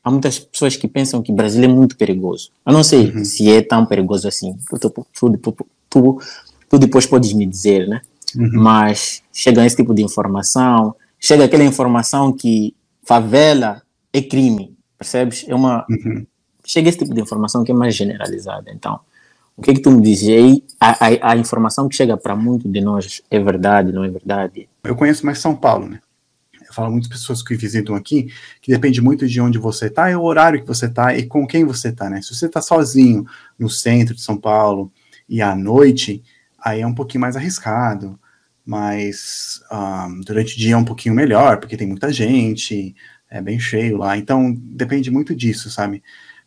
[0.03, 2.51] há muitas pessoas que pensam que o Brasil é muito perigoso.
[2.67, 3.23] Eu não sei uhum.
[3.23, 4.57] se é tão perigoso assim.
[4.81, 5.07] Tu, tu,
[5.91, 6.19] tu,
[6.71, 8.01] tu depois podes me dizer, né?
[8.37, 8.51] Uhum.
[8.55, 15.45] Mas chega esse tipo de informação, chega aquela informação que favela é crime, percebes?
[15.49, 16.27] É uma uhum.
[16.65, 18.71] chega esse tipo de informação que é mais generalizada.
[18.71, 19.01] Então,
[19.57, 20.29] o que é que tu me dizes?
[20.29, 24.09] aí, a, a, a informação que chega para muitos de nós é verdade, não é
[24.09, 24.69] verdade?
[24.83, 26.01] Eu conheço mais São Paulo, né?
[26.67, 30.17] Eu falo muitas pessoas que visitam aqui, que depende muito de onde você está, é
[30.17, 32.23] o horário que você está e com quem você está, né?
[32.23, 33.27] Se você está sozinho
[33.59, 34.91] no centro de São Paulo
[35.29, 36.23] e à noite,
[36.63, 38.19] aí é um pouquinho mais arriscado,
[38.65, 42.95] mas um, durante o dia é um pouquinho melhor, porque tem muita gente,
[43.31, 46.03] é bem cheio lá, então depende muito disso, sabe?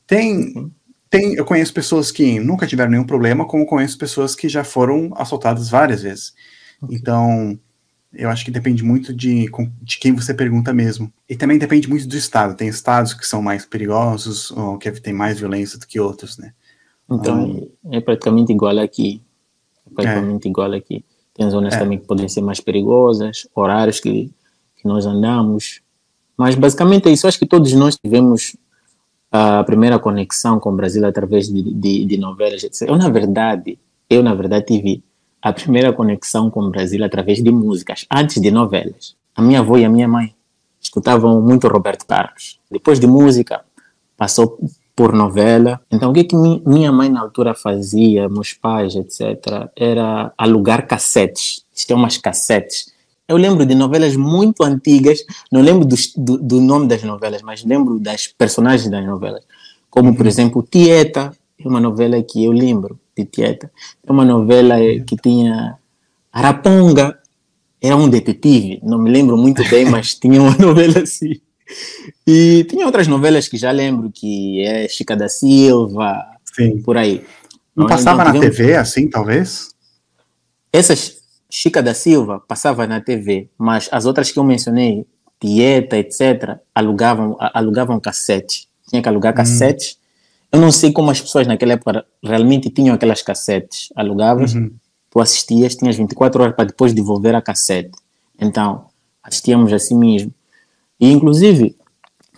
[0.06, 0.72] Tem uhum.
[1.14, 5.12] Tem, eu conheço pessoas que nunca tiveram nenhum problema, como conheço pessoas que já foram
[5.16, 6.34] assaltadas várias vezes.
[6.82, 6.98] Okay.
[6.98, 7.60] Então,
[8.12, 9.48] eu acho que depende muito de,
[9.84, 11.14] de quem você pergunta mesmo.
[11.30, 12.56] E também depende muito do estado.
[12.56, 16.52] Tem estados que são mais perigosos, ou que tem mais violência do que outros, né?
[17.08, 19.22] Então, é praticamente igual aqui.
[19.90, 20.52] É praticamente é.
[20.52, 21.04] igual aqui.
[21.34, 21.80] Tem zonas é.
[21.80, 24.32] também que podem ser mais perigosas, horários que,
[24.76, 25.82] que nós andamos.
[26.38, 27.28] Mas basicamente é isso.
[27.28, 28.56] Acho que todos nós tivemos
[29.32, 32.88] a primeira conexão com o Brasil através de, de, de, novelas, etc.
[32.88, 35.04] Eu, na verdade, eu, na verdade, tive
[35.42, 39.16] a primeira conexão com o Brasil através de músicas, antes de novelas.
[39.36, 40.36] A minha avó e a minha mãe
[40.80, 42.60] escutavam muito Roberto Carlos.
[42.70, 43.66] Depois de música,
[44.16, 44.60] passou
[44.96, 45.82] por novela.
[45.92, 51.64] Então, o que, que minha mãe na altura fazia, meus pais, etc., era alugar cassetes.
[51.74, 52.94] Tinha umas cassetes
[53.28, 57.64] eu lembro de novelas muito antigas, não lembro do, do, do, nome das novelas, mas
[57.64, 59.44] lembro das personagens das novelas.
[59.90, 60.30] Como, por uhum.
[60.30, 63.72] exemplo, Tieta, é uma novela que eu lembro de Tieta.
[64.06, 65.04] É uma novela uhum.
[65.06, 65.78] que tinha
[66.32, 67.18] Araponga,
[67.82, 71.40] era um detetive, não me lembro muito bem, mas tinha uma novela assim.
[72.26, 76.82] E tinha outras novelas que já lembro, que é Chica da Silva, Sim.
[76.82, 77.24] por aí.
[77.76, 79.70] Não, passava então, na TV assim, talvez?
[80.72, 85.06] Essas Chica da Silva passava na TV, mas as outras que eu mencionei,
[85.40, 88.68] Tieta, etc., alugavam, alugavam cassete.
[88.90, 89.38] Tinha que alugar hum.
[89.38, 89.98] cassetes.
[90.52, 93.90] Eu não sei como as pessoas naquela época realmente tinham aquelas cassetes.
[93.96, 94.72] Alugavas, uhum.
[95.10, 97.92] tu assistias, tinhas 24 horas para depois devolver a cassete.
[98.40, 98.86] Então,
[99.22, 100.34] assistíamos assim mesmo.
[101.00, 101.76] E, inclusive,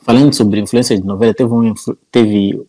[0.04, 1.74] falando sobre influência de novela, teve, um,
[2.12, 2.62] teve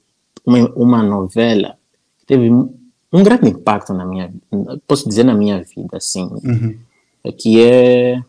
[0.44, 1.78] uma, uma novela
[2.18, 4.32] que teve um grande impacto na minha
[4.86, 6.78] posso dizer na minha vida, assim, uhum.
[7.38, 8.20] que é,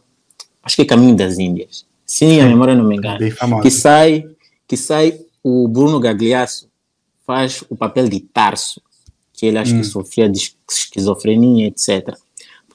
[0.63, 1.85] acho que é Caminho das Índias.
[2.05, 3.19] Sim, a memória não me engana.
[3.61, 4.25] Que sai,
[4.67, 6.69] que sai o Bruno Gagliasso
[7.25, 8.81] faz o papel de Tarso,
[9.33, 9.83] que ele acha que hum.
[9.83, 12.15] sofria de esquizofrenia, etc.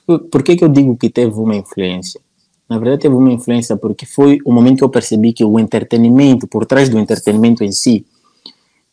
[0.06, 2.20] Por, por que, que eu digo que teve uma influência?
[2.68, 6.46] Na verdade, teve uma influência porque foi o momento que eu percebi que o entretenimento,
[6.46, 8.06] por trás do entretenimento em si,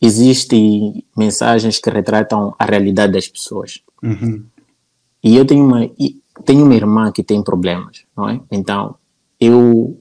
[0.02, 3.82] existem mensagens que retratam a realidade das pessoas.
[4.02, 4.44] Uhum.
[5.24, 5.90] E eu tenho uma,
[6.46, 8.40] tenho uma irmã que tem problemas, não é?
[8.52, 8.96] Então,
[9.40, 9.98] eu,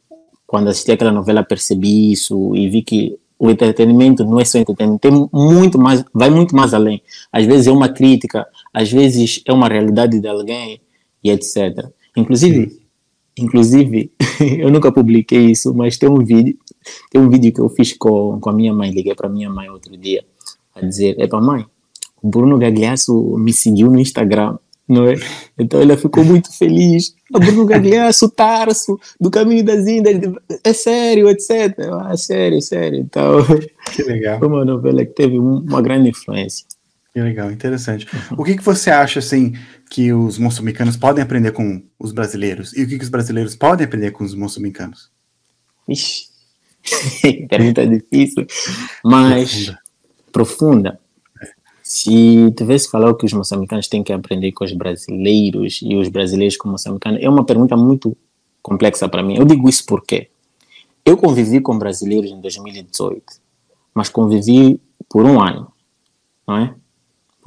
[0.46, 5.00] quando assisti aquela novela, percebi isso e vi que o entretenimento não é só entretenimento,
[5.00, 7.02] tem muito mais, vai muito mais além.
[7.32, 10.80] Às vezes é uma crítica, às vezes é uma realidade de alguém
[11.22, 11.88] e etc.
[12.16, 12.78] Inclusive, Sim.
[13.38, 14.10] Inclusive,
[14.58, 16.56] eu nunca publiquei isso, mas tem um vídeo
[17.10, 19.68] tem um vídeo que eu fiz com, com a minha mãe, liguei para minha mãe
[19.68, 20.24] outro dia,
[20.74, 21.64] a dizer, epa mãe,
[22.22, 25.14] o Bruno Gagliasso me seguiu no Instagram, não é?
[25.58, 27.14] Então ela ficou muito feliz.
[27.32, 30.18] O Bruno Gagliasso, Tarso, do Caminho das Índias,
[30.64, 31.78] é sério, etc.
[32.00, 32.98] Ah, sério, sério.
[32.98, 33.44] Então,
[33.94, 34.38] que legal.
[34.40, 36.66] foi uma novela que teve uma grande influência.
[37.18, 38.06] Que legal, interessante.
[38.36, 39.52] O que, que você acha, assim,
[39.90, 42.72] que os moçambicanos podem aprender com os brasileiros?
[42.76, 45.10] E o que, que os brasileiros podem aprender com os moçambicanos?
[45.88, 46.28] Ixi,
[47.50, 48.46] Pergunta difícil,
[49.04, 49.74] mas
[50.30, 50.92] profunda.
[50.92, 51.00] profunda.
[51.82, 56.08] Se tivesse falar o que os moçambicanos têm que aprender com os brasileiros e os
[56.08, 58.16] brasileiros com os moçambicanos, é uma pergunta muito
[58.62, 59.38] complexa para mim.
[59.38, 60.28] Eu digo isso porque
[61.04, 63.24] eu convivi com brasileiros em 2018,
[63.92, 65.72] mas convivi por um ano,
[66.46, 66.74] não é?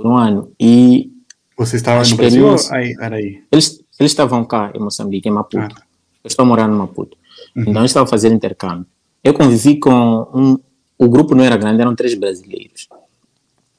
[0.01, 0.51] Por um ano.
[0.59, 1.11] E.
[1.57, 3.43] Você estava no Brasil aí, era aí?
[3.51, 5.75] Eles, eles estavam cá em Moçambique, em Maputo.
[5.77, 5.83] Ah.
[6.23, 7.17] Eu estou morando em Maputo.
[7.55, 7.63] Uhum.
[7.63, 8.85] Então, eles estavam fazendo intercâmbio.
[9.23, 10.59] Eu convivi com um.
[10.97, 12.87] O grupo não era grande, eram três brasileiros.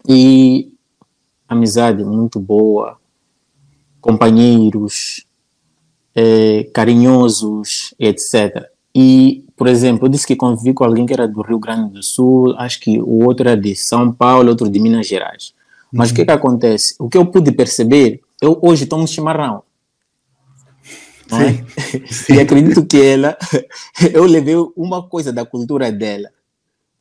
[0.08, 0.72] E
[1.48, 2.96] amizade muito boa,
[4.00, 5.24] companheiros,
[6.14, 8.68] é, carinhosos, etc.
[8.94, 12.02] E, por exemplo, eu disse que convivi com alguém que era do Rio Grande do
[12.02, 15.54] Sul, acho que o outro era de São Paulo, outro de Minas Gerais.
[15.92, 16.14] Mas uhum.
[16.14, 16.94] o que, que acontece?
[16.98, 19.62] O que eu pude perceber, eu hoje tomo chimarrão.
[21.30, 21.52] Não é?
[21.52, 21.64] Sim.
[22.32, 23.36] E acredito que ela,
[24.12, 26.30] eu levei uma coisa da cultura dela,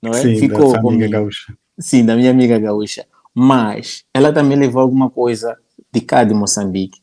[0.01, 0.21] não é?
[0.21, 1.54] Sim, Ficou da amiga gaúcha.
[1.80, 3.06] Sim, da minha amiga gaúcha.
[3.34, 5.58] Mas ela também levou alguma coisa
[5.91, 6.99] de cá de Moçambique,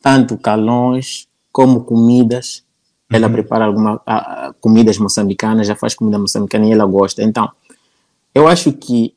[0.00, 2.64] tanto calões como comidas.
[3.10, 3.32] Ela uhum.
[3.32, 4.00] prepara algumas
[4.60, 7.22] comidas moçambicanas, já faz comida moçambicana e ela gosta.
[7.22, 7.50] Então,
[8.34, 9.15] eu acho que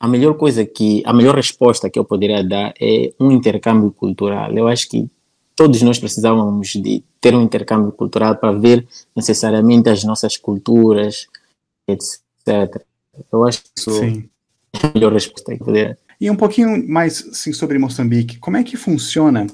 [0.00, 4.52] a melhor coisa que, a melhor resposta que eu poderia dar é um intercâmbio cultural.
[4.52, 5.10] Eu acho que
[5.56, 11.26] todos nós precisávamos de ter um intercâmbio cultural para ver necessariamente as nossas culturas,
[11.88, 12.80] etc.
[13.32, 14.28] Eu acho que isso Sim.
[14.72, 15.98] é a melhor resposta que poder.
[16.20, 19.46] E um pouquinho mais assim, sobre Moçambique, como é que funciona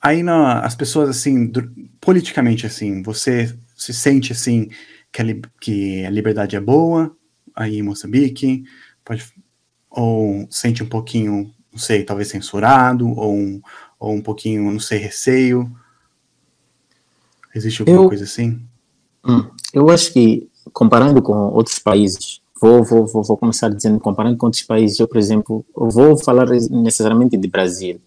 [0.00, 1.50] aí na, as pessoas assim,
[2.00, 4.68] politicamente assim, você se sente assim
[5.12, 5.24] que a,
[5.60, 7.14] que a liberdade é boa
[7.54, 8.64] aí em Moçambique,
[9.04, 9.24] pode,
[9.90, 13.60] ou sente um pouquinho, não sei, talvez censurado, ou um,
[13.98, 15.70] ou um pouquinho, não sei, receio?
[17.54, 18.60] Existe alguma eu, coisa assim?
[19.26, 24.36] Hum, eu acho que, comparando com outros países, vou, vou, vou, vou, começar dizendo, comparando
[24.36, 28.00] com outros países, eu, por exemplo, vou falar necessariamente de Brasil.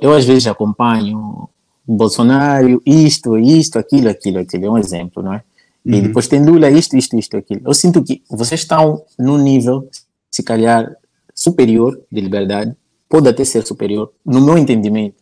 [0.00, 1.48] Eu, às vezes, acompanho
[1.86, 5.44] Bolsonaro, isto, isto, aquilo, aquilo, aquilo, é um exemplo, não é?
[5.84, 6.02] E uhum.
[6.02, 7.60] depois tem Lula, isto, isto, isto, aquilo.
[7.64, 9.88] Eu sinto que vocês estão num nível,
[10.30, 10.96] se calhar,
[11.34, 12.74] superior de liberdade,
[13.08, 15.16] pode até ser superior, no meu entendimento.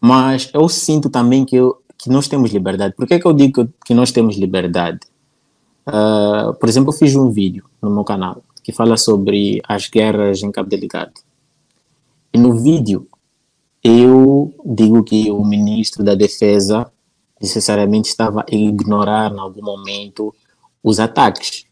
[0.00, 2.94] Mas eu sinto também que, eu, que nós temos liberdade.
[2.94, 5.00] Por que, é que eu digo que nós temos liberdade?
[5.86, 10.42] Uh, por exemplo, eu fiz um vídeo no meu canal que fala sobre as guerras
[10.42, 11.12] em Cabo Delgado.
[12.32, 13.06] E no vídeo
[13.82, 16.90] eu digo que o ministro da Defesa
[17.42, 20.32] necessariamente estava a ignorar em algum momento
[20.82, 21.66] os ataques,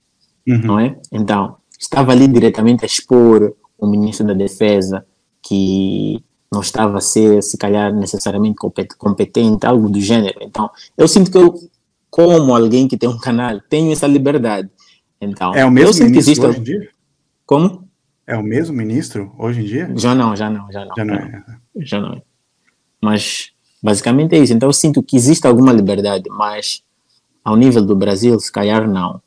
[0.47, 0.59] uhum.
[0.59, 0.99] não é?
[1.13, 5.07] Então, estava ali diretamente a expor o ministro da Defesa
[5.43, 8.59] que não estava a ser, se calhar, necessariamente
[8.99, 10.41] competente, algo do gênero.
[10.43, 11.55] Então, eu sinto que eu,
[12.11, 14.69] como alguém que tem um canal, tenho essa liberdade.
[15.21, 16.47] Então, é o mesmo ministro existe...
[16.47, 16.89] hoje em dia?
[17.47, 17.89] Como?
[18.27, 19.93] É o mesmo ministro hoje em dia?
[19.97, 20.95] Já não, já não, já não.
[20.97, 21.45] Já não é.
[21.77, 22.23] Já não é.
[23.01, 24.53] Mas basicamente é isso.
[24.53, 26.83] Então eu sinto que existe alguma liberdade, mas
[27.45, 29.23] ao nível do Brasil, se calhar não.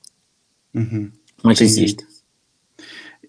[0.74, 1.12] Uhum.
[1.44, 1.84] Mas Entendi.
[1.84, 2.08] existe.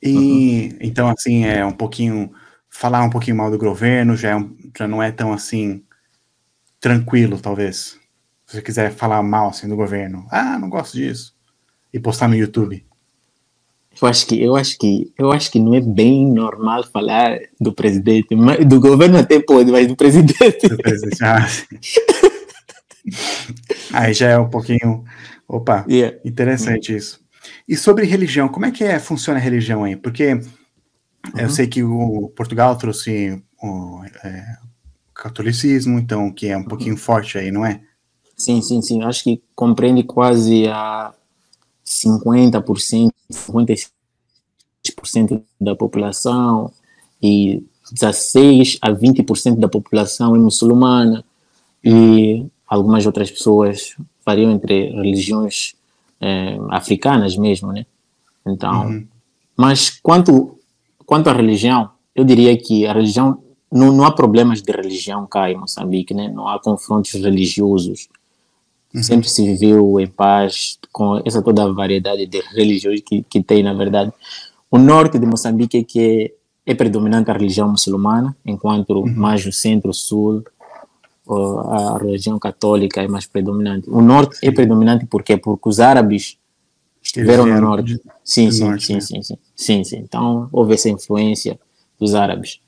[0.03, 0.79] E uhum.
[0.81, 2.33] então, assim, é um pouquinho.
[2.69, 5.85] Falar um pouquinho mal do governo já, é um, já não é tão assim
[6.81, 7.99] tranquilo, talvez.
[8.47, 11.35] Se você quiser falar mal assim do governo, ah, não gosto disso.
[11.93, 12.85] E postar no YouTube.
[14.01, 17.73] Eu acho que eu acho que eu acho que não é bem normal falar do
[17.73, 20.69] presidente, mas do governo até pode, mas do presidente.
[20.69, 21.47] Do presidente ah,
[23.93, 25.05] Aí já é um pouquinho,
[25.47, 26.17] opa, yeah.
[26.25, 27.21] interessante isso.
[27.69, 29.95] E sobre religião, como é que é, funciona a religião aí?
[29.95, 30.43] Porque uhum.
[31.37, 34.45] eu sei que o Portugal trouxe o é,
[35.15, 37.01] catolicismo, então que é um pouquinho uhum.
[37.01, 37.81] forte aí, não é?
[38.37, 39.03] Sim, sim, sim.
[39.03, 41.15] Acho que compreende quase a
[41.85, 46.71] 50%, 56% da população
[47.23, 51.25] e 16 a 20% da população é muçulmana
[51.83, 55.75] e algumas outras pessoas variam entre religiões
[56.21, 57.87] é, africanas mesmo, né?
[58.47, 59.07] Então, uhum.
[59.57, 60.59] mas quanto
[61.07, 65.51] quanto à religião, eu diria que a religião não, não há problemas de religião cá
[65.51, 66.29] em Moçambique, né?
[66.29, 68.09] Não há confrontos religiosos.
[68.95, 69.03] Uhum.
[69.03, 73.63] Sempre se viveu em paz com essa toda a variedade de religiões que, que tem,
[73.63, 74.13] na verdade.
[74.71, 76.33] O norte de Moçambique é que
[76.67, 79.13] é, é predominante a religião muçulmana, enquanto uhum.
[79.15, 80.45] mais o centro-sul
[81.27, 83.89] a religião católica é mais predominante.
[83.89, 85.37] O norte é predominante por quê?
[85.37, 86.37] Porque os árabes
[87.03, 88.01] estiveram no norte.
[88.23, 88.79] Sim, sim, né?
[88.79, 89.23] sim, sim,
[89.57, 89.97] sim, sim.
[89.97, 91.59] Então houve essa influência
[91.99, 92.61] dos árabes.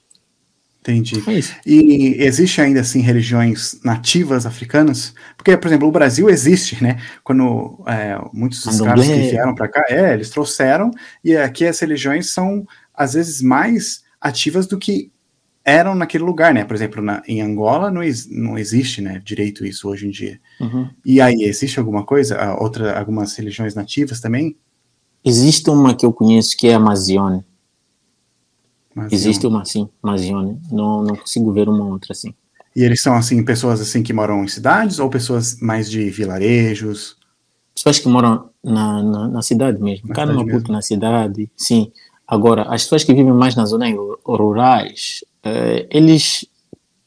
[0.86, 1.22] Entendi.
[1.26, 5.12] É e existe ainda assim religiões nativas africanas?
[5.36, 7.00] Porque, por exemplo, o Brasil existe, né?
[7.24, 10.90] Quando é, muitos dos caras que vieram para cá, é, eles trouxeram,
[11.24, 15.10] e aqui as religiões são às vezes mais ativas do que
[15.64, 16.64] eram naquele lugar, né?
[16.64, 20.40] Por exemplo, na, em Angola não, não existe, né, direito isso hoje em dia.
[20.60, 20.88] Uhum.
[21.04, 22.54] E aí, existe alguma coisa?
[22.60, 24.56] Outra, algumas religiões nativas também?
[25.24, 27.44] Existe uma que eu conheço que é a Amazione.
[29.10, 30.58] Existe uma, sim, Amazione.
[30.70, 32.32] Não, não consigo ver uma outra assim.
[32.74, 37.16] E eles são, assim, pessoas assim que moram em cidades ou pessoas mais de vilarejos?
[37.74, 40.08] Pessoas que moram na, na, na cidade mesmo.
[40.08, 41.92] Cada Maputo na cidade, sim.
[42.26, 46.46] Agora, as pessoas que vivem mais nas zonas rurais, uh, eles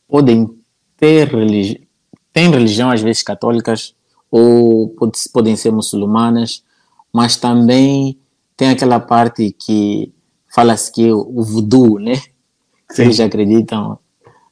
[0.07, 0.49] podem
[0.97, 1.87] ter religi
[2.31, 3.95] têm religião às vezes católicas
[4.31, 6.63] ou pode, podem ser muçulmanas,
[7.11, 8.17] mas também
[8.55, 10.13] tem aquela parte que
[10.49, 12.15] fala-se que o voodoo, né?
[12.91, 13.03] Sim.
[13.03, 13.99] Eles acreditam.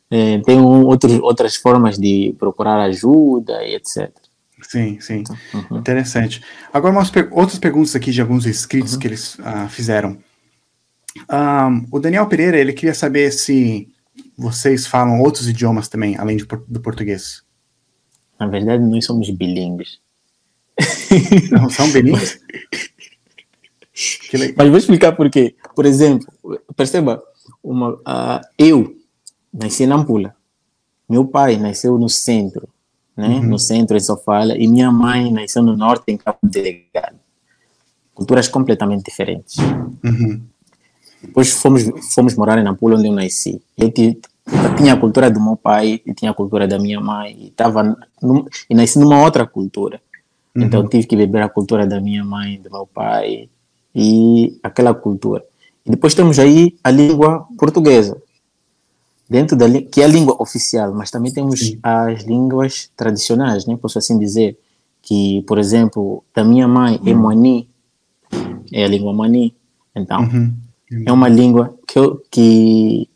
[0.10, 4.10] É, tem um, outros, outras formas de procurar ajuda e etc.
[4.62, 5.18] Sim, sim.
[5.20, 5.78] Então, uhum.
[5.80, 6.42] Interessante.
[6.74, 9.00] Agora, umas outras perguntas aqui de alguns inscritos uhum.
[9.00, 10.18] que eles uh, fizeram.
[11.30, 13.88] Um, o Daniel Pereira, ele queria saber se
[14.38, 17.44] vocês falam outros idiomas também, além de, do português.
[18.40, 20.00] Na verdade, nós somos bilíngues.
[21.52, 22.40] Não são bilíngues?
[24.56, 25.56] Mas vou explicar por quê.
[25.76, 26.28] Por exemplo,
[26.76, 27.24] perceba,
[27.64, 28.96] uma, uh, eu
[29.54, 30.36] nasci na Ampula.
[31.10, 32.68] Meu pai nasceu no centro,
[33.16, 33.28] né?
[33.28, 33.44] Uhum.
[33.44, 34.56] No centro em Sofala.
[34.58, 37.18] E minha mãe nasceu no norte, em Cabo Delegado.
[38.14, 39.58] Culturas completamente diferentes.
[40.04, 40.42] Uhum.
[41.22, 41.84] Depois fomos,
[42.14, 43.62] fomos morar em Nampula, onde eu nasci.
[43.78, 47.52] Eu, tinha a cultura do meu pai, e tinha a cultura da minha mãe, e,
[47.52, 50.02] tava num, e nasci numa outra cultura.
[50.56, 50.64] Uhum.
[50.64, 53.50] Então tive que beber a cultura da minha mãe, do meu pai,
[53.98, 55.44] e aquela cultura.
[55.86, 58.22] E depois temos aí a língua portuguesa,
[59.30, 61.80] dentro da que é a língua oficial, mas também temos Sim.
[61.82, 63.78] as línguas tradicionais, né?
[63.82, 64.58] Posso assim dizer
[65.02, 67.22] que, por exemplo, da minha mãe é uhum.
[67.22, 67.70] Mani,
[68.72, 69.56] é a língua Mani.
[69.96, 70.54] Então, uhum
[71.06, 72.00] é uma língua que,
[72.32, 73.10] que,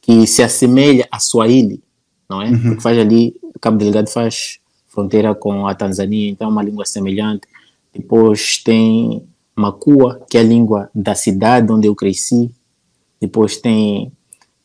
[0.00, 1.82] que se assemelha a Swahili,
[2.28, 2.50] não é?
[2.50, 2.62] Uhum.
[2.62, 7.46] Porque faz ali, Cabo Delgado faz fronteira com a Tanzânia, então é uma língua semelhante.
[7.94, 12.50] Depois tem Makua, que é a língua da cidade onde eu cresci.
[13.20, 14.12] Depois tem,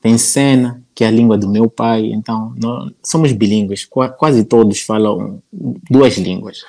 [0.02, 2.12] tem Sena, que é a língua do meu pai.
[2.12, 5.42] Então, nós somos bilíngues, quase todos falam
[5.90, 6.64] duas línguas.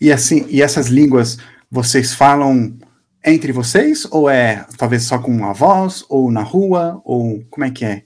[0.00, 1.38] E assim, e essas línguas
[1.70, 2.76] vocês falam
[3.24, 4.06] entre vocês?
[4.10, 6.04] Ou é talvez só com avós?
[6.08, 7.00] Ou na rua?
[7.04, 8.04] Ou como é que é?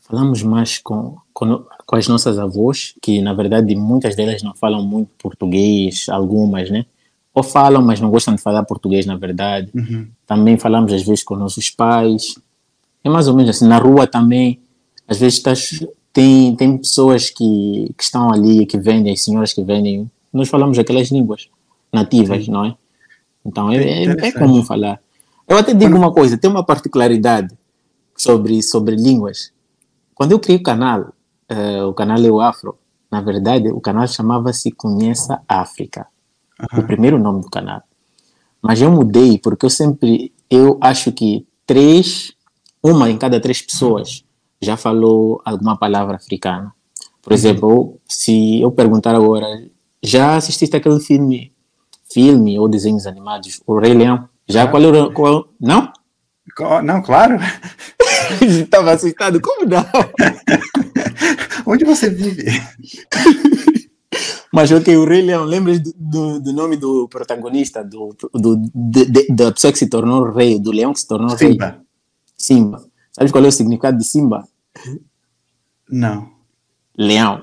[0.00, 4.82] Falamos mais com, com, com as nossas avós, que na verdade muitas delas não falam
[4.82, 6.84] muito português, algumas, né?
[7.34, 9.70] Ou falam, mas não gostam de falar português, na verdade.
[9.74, 10.08] Uhum.
[10.26, 12.34] Também falamos às vezes com nossos pais.
[13.02, 13.66] É mais ou menos assim.
[13.66, 14.60] Na rua também,
[15.08, 15.52] às vezes tá,
[16.12, 20.10] tem, tem pessoas que, que estão ali, que vendem, senhoras que vendem.
[20.32, 21.48] Nós falamos aquelas línguas
[21.92, 22.50] nativas, Sim.
[22.50, 22.76] não é?
[23.44, 25.00] Então é, é, é comum falar.
[25.48, 27.54] Eu até digo uma coisa, tem uma particularidade
[28.16, 29.52] sobre, sobre línguas.
[30.14, 31.12] Quando eu criei o canal,
[31.50, 32.78] uh, o canal Eu Afro,
[33.10, 36.06] na verdade, o canal chamava-se Conheça África.
[36.72, 36.80] Uhum.
[36.80, 37.82] O primeiro nome do canal.
[38.60, 42.32] Mas eu mudei porque eu sempre, eu acho que três,
[42.82, 44.24] uma em cada três pessoas
[44.60, 46.72] já falou alguma palavra africana.
[47.20, 47.36] Por uhum.
[47.36, 49.46] exemplo, se eu perguntar agora,
[50.02, 51.52] já assististe aquele filme,
[52.12, 54.28] filme ou desenhos animados, O Rei Leão?
[54.48, 55.92] Já ah, qual era, qual, não?
[56.84, 57.38] Não, claro.
[58.42, 59.84] Estava assustado, como não?
[61.66, 62.44] Onde você vive?
[64.52, 69.06] Mas ok, o Rei Leão, lembras do, do, do nome do protagonista, do, do, de,
[69.06, 71.66] de, da pessoa que se tornou rei, do leão que se tornou Simba.
[71.70, 71.80] rei?
[72.36, 72.84] Simba.
[73.10, 74.46] Sabes qual é o significado de Simba?
[75.88, 76.30] Não.
[76.96, 77.42] Leão.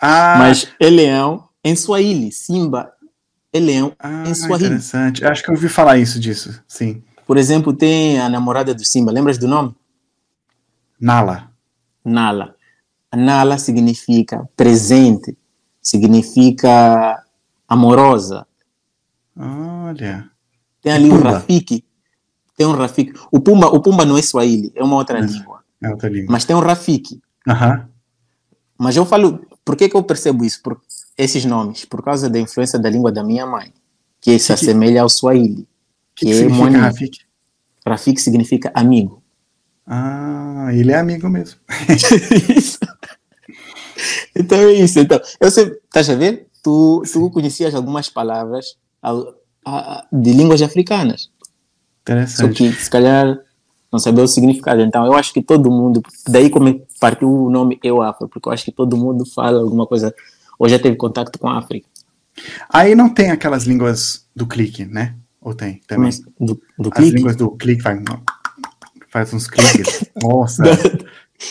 [0.00, 0.36] Ah.
[0.38, 2.30] Mas é leão em Swahili.
[2.30, 2.92] Simba
[3.52, 4.66] é leão ah, em Swahili.
[4.66, 5.24] Interessante.
[5.24, 7.02] Acho que eu ouvi falar isso disso, sim.
[7.26, 9.74] Por exemplo, tem a namorada do Simba, lembras do nome?
[11.00, 11.50] Nala.
[12.04, 12.54] Nala.
[13.12, 15.36] Nala significa presente
[15.84, 17.22] significa
[17.68, 18.46] amorosa.
[19.36, 20.30] Olha.
[20.80, 21.84] Tem ali o um Rafiki.
[22.56, 23.12] Tem um Rafiki.
[23.30, 25.62] O Pumba, o Pumba não é Swahili, é uma outra é, língua.
[25.82, 26.32] É outra língua.
[26.32, 27.20] Mas tem um Rafiki.
[27.46, 27.84] Uhum.
[28.78, 30.62] Mas eu falo, por que, que eu percebo isso?
[30.62, 30.80] Por
[31.18, 31.84] esses nomes?
[31.84, 33.72] Por causa da influência da língua da minha mãe,
[34.20, 35.68] que, que se assemelha ao Swahili.
[36.14, 37.20] Que, que, que significa Rafiki?
[37.86, 39.22] Rafiki significa amigo.
[39.86, 41.60] Ah, ele é amigo mesmo.
[42.56, 42.78] isso.
[44.34, 44.98] Então é isso.
[44.98, 46.46] Então, eu sei, estás a ver?
[46.62, 48.76] Tu, tu conhecias algumas palavras
[50.12, 51.30] de línguas africanas.
[52.02, 52.36] Interessante.
[52.36, 53.38] Só que, se calhar,
[53.90, 54.82] não sabia o significado.
[54.82, 58.52] Então, eu acho que todo mundo, daí como partiu o nome Eu Afro, porque eu
[58.52, 60.14] acho que todo mundo fala alguma coisa,
[60.58, 61.86] ou já teve contato com a África.
[62.68, 65.14] Aí não tem aquelas línguas do clique, né?
[65.40, 66.06] Ou tem também?
[66.06, 67.16] Mas do, do As clique?
[67.16, 68.02] línguas do clique faz,
[69.10, 70.04] faz uns cliques.
[70.20, 70.64] Nossa.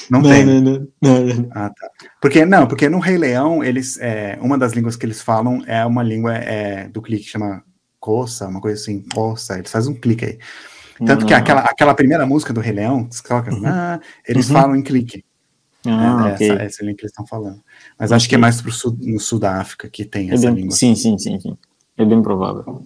[0.09, 0.45] Não, não tem.
[0.45, 1.89] Não, não, Ah, tá.
[2.21, 5.85] Porque, não, porque no Rei Leão, eles, é, uma das línguas que eles falam é
[5.85, 7.63] uma língua é, do clique, chama
[7.99, 10.39] coça, uma coisa assim, coça, eles fazem um clique aí.
[11.05, 13.61] Tanto que aquela, aquela primeira música do Rei Leão, uhum.
[13.65, 14.53] ah, eles uhum.
[14.53, 15.23] falam em clique.
[15.85, 16.51] Ah, é, okay.
[16.51, 17.61] essa, essa língua que eles estão falando.
[17.99, 18.15] Mas okay.
[18.15, 20.61] acho que é mais pro sul, no sul da África que tem é essa bem,
[20.61, 20.75] língua.
[20.75, 21.57] Sim, sim, sim, sim.
[21.97, 22.85] É bem provável.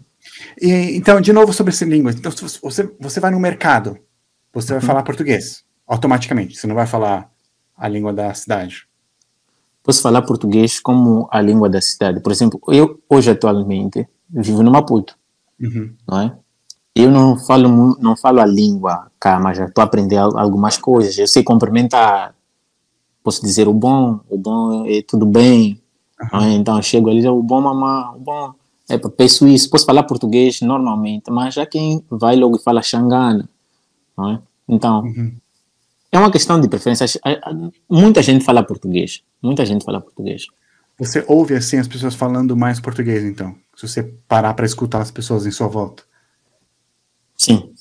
[0.60, 2.12] E, então, de novo sobre essa língua.
[2.12, 3.98] Então, você, você vai no mercado,
[4.52, 4.88] você vai uhum.
[4.88, 6.58] falar português automaticamente.
[6.58, 7.32] Você não vai falar
[7.76, 8.88] a língua da cidade.
[9.84, 12.20] Posso falar português como a língua da cidade.
[12.20, 15.18] Por exemplo, eu hoje atualmente vivo no Maputo,
[15.60, 15.94] uhum.
[16.06, 16.36] não é?
[16.94, 21.18] Eu não falo não falo a língua cá, mas já estou aprendendo algumas coisas.
[21.18, 22.36] Eu sei cumprimentar,
[23.24, 25.82] posso dizer o bom, o bom é tudo bem.
[26.34, 26.42] Uhum.
[26.42, 26.54] É?
[26.54, 28.54] Então chego ali, o bom mamã, o bom.
[28.90, 33.48] É, peço isso, posso falar português normalmente, mas já quem vai logo e fala xangana,
[34.18, 34.40] não é?
[34.68, 35.36] Então, uhum.
[36.12, 37.06] É uma questão de preferência.
[37.90, 39.24] Muita gente fala português.
[39.42, 40.48] Muita gente fala português.
[40.98, 43.56] Você ouve assim as pessoas falando mais português, então?
[43.76, 46.04] Se você parar para escutar as pessoas em sua volta?
[47.36, 47.72] Sim.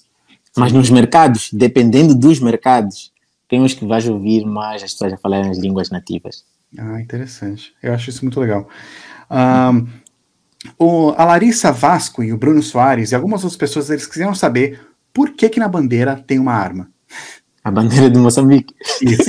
[0.57, 3.13] Mas nos mercados, dependendo dos mercados,
[3.49, 6.45] tem uns que vais ouvir mais as pessoas a falarem as línguas nativas.
[6.77, 7.75] Ah, interessante.
[7.83, 8.69] Eu acho isso muito legal.
[9.31, 9.87] Um,
[10.79, 14.81] o, a Larissa Vasco e o Bruno Soares e algumas outras pessoas eles quiseram saber
[15.13, 16.91] por que que na bandeira tem uma arma.
[17.67, 18.73] A bandeira de Moçambique.
[19.03, 19.29] Isso.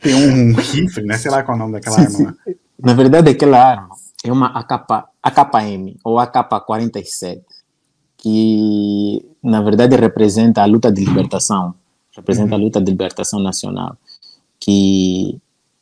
[0.00, 1.18] Tem um rifle, né?
[1.18, 2.36] Sei lá qual é o nome daquela sim, arma.
[2.46, 2.54] Sim.
[2.82, 3.88] Na verdade, aquela arma
[4.24, 7.42] é uma AK, AKM ou AK-47,
[8.16, 11.74] que na verdade representa a luta de libertação,
[12.16, 12.62] representa uhum.
[12.62, 13.94] a luta de libertação nacional,
[14.58, 15.38] que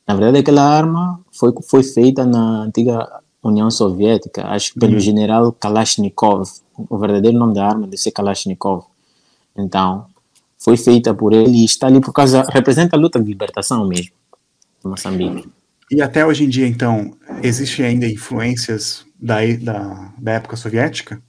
[0.08, 3.08] na verdade aquela arma foi, foi feita na antiga
[3.44, 5.00] União Soviética, acho que pelo uhum.
[5.00, 8.86] general Kalashnikov, o verdadeiro nome da arma deve ser Kalashnikov.
[9.56, 10.06] Então,
[10.62, 14.12] foi feita por ele e está ali por causa, representa a luta de libertação mesmo,
[14.82, 15.48] de Moçambique.
[15.90, 21.20] E até hoje em dia, então, existem ainda influências da, da, da época soviética?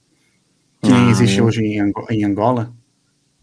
[0.80, 2.72] Que nem existe hoje em, em Angola?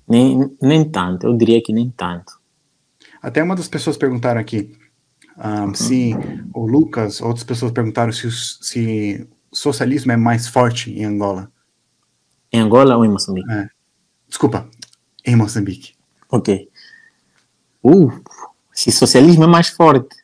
[0.07, 2.39] Nem, nem tanto, eu diria que nem tanto.
[3.21, 4.71] Até uma das pessoas perguntaram aqui
[5.37, 6.13] um, se
[6.53, 11.51] o Lucas, outras pessoas perguntaram se, se o socialismo é mais forte em Angola.
[12.51, 13.51] Em Angola ou em Moçambique?
[13.51, 13.69] É.
[14.27, 14.69] Desculpa,
[15.29, 15.93] em Moçambique.
[16.29, 16.69] Ok.
[17.83, 18.11] Uh,
[18.75, 20.15] esse socialismo é mais forte.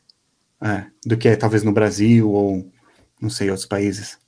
[0.60, 2.66] É, do que talvez no Brasil ou,
[3.20, 4.18] não sei, outros países.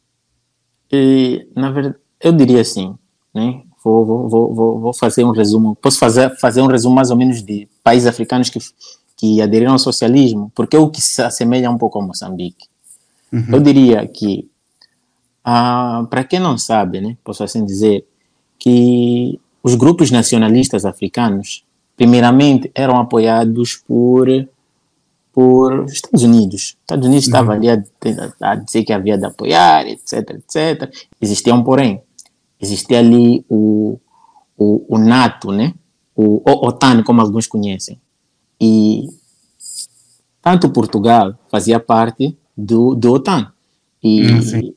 [0.92, 2.96] E, na verdade, eu diria assim,
[3.34, 3.62] né?
[3.82, 5.76] Vou, vou, vou, vou fazer um resumo.
[5.76, 8.58] Posso fazer, fazer um resumo mais ou menos de países africanos que,
[9.16, 12.66] que aderiram ao socialismo, porque é o que se assemelha um pouco ao Moçambique.
[13.32, 13.46] Uhum.
[13.52, 14.50] Eu diria que,
[15.44, 18.06] ah, para quem não sabe, né, posso assim dizer,
[18.58, 21.64] que os grupos nacionalistas africanos,
[21.96, 24.28] primeiramente, eram apoiados por
[25.30, 26.76] por Estados Unidos.
[26.80, 27.30] Estados Unidos uhum.
[27.30, 27.80] estava ali a,
[28.40, 30.92] a, dizer que havia de apoiar, etc, etc.
[31.20, 32.00] Existia um porém.
[32.60, 34.00] Existia ali o,
[34.56, 35.74] o, o NATO, né?
[36.18, 38.00] o, o OTAN, como alguns conhecem.
[38.60, 39.06] E
[40.42, 43.52] tanto Portugal fazia parte do, do OTAN.
[44.02, 44.74] E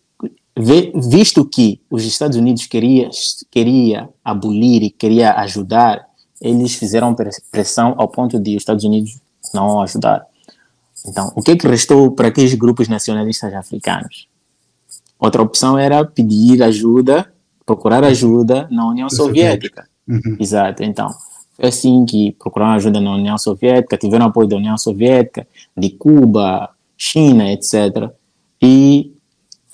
[0.55, 3.09] visto que os Estados Unidos queria,
[3.49, 6.05] queria abolir e queria ajudar,
[6.41, 7.15] eles fizeram
[7.51, 9.19] pressão ao ponto de os Estados Unidos
[9.53, 10.25] não ajudar.
[11.07, 14.27] Então, o que, que restou para aqueles grupos nacionalistas africanos?
[15.17, 17.31] Outra opção era pedir ajuda,
[17.65, 19.87] procurar ajuda na União Soviética.
[20.07, 20.37] Uhum.
[20.39, 20.83] Exato.
[20.83, 21.09] Então,
[21.55, 25.47] foi assim que procuraram ajuda na União Soviética, tiveram apoio da União Soviética,
[25.77, 28.11] de Cuba, China, etc.
[28.61, 29.10] E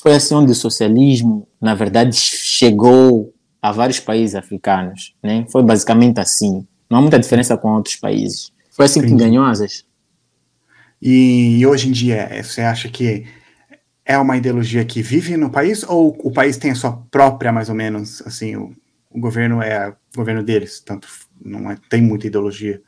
[0.08, 5.14] foi assim onde o socialismo, na verdade, chegou a vários países africanos.
[5.22, 5.45] Né?
[5.51, 6.66] Foi basicamente assim.
[6.89, 8.53] Não há muita diferença com outros países.
[8.72, 9.18] Foi assim Entendi.
[9.18, 9.86] que ganhou asas.
[11.01, 13.26] E hoje em dia, você acha que
[14.05, 17.68] é uma ideologia que vive no país ou o país tem a sua própria, mais
[17.68, 18.74] ou menos, assim, o,
[19.12, 21.05] o governo é o governo deles, tanto
[21.43, 22.82] não é, tem muita ideologia?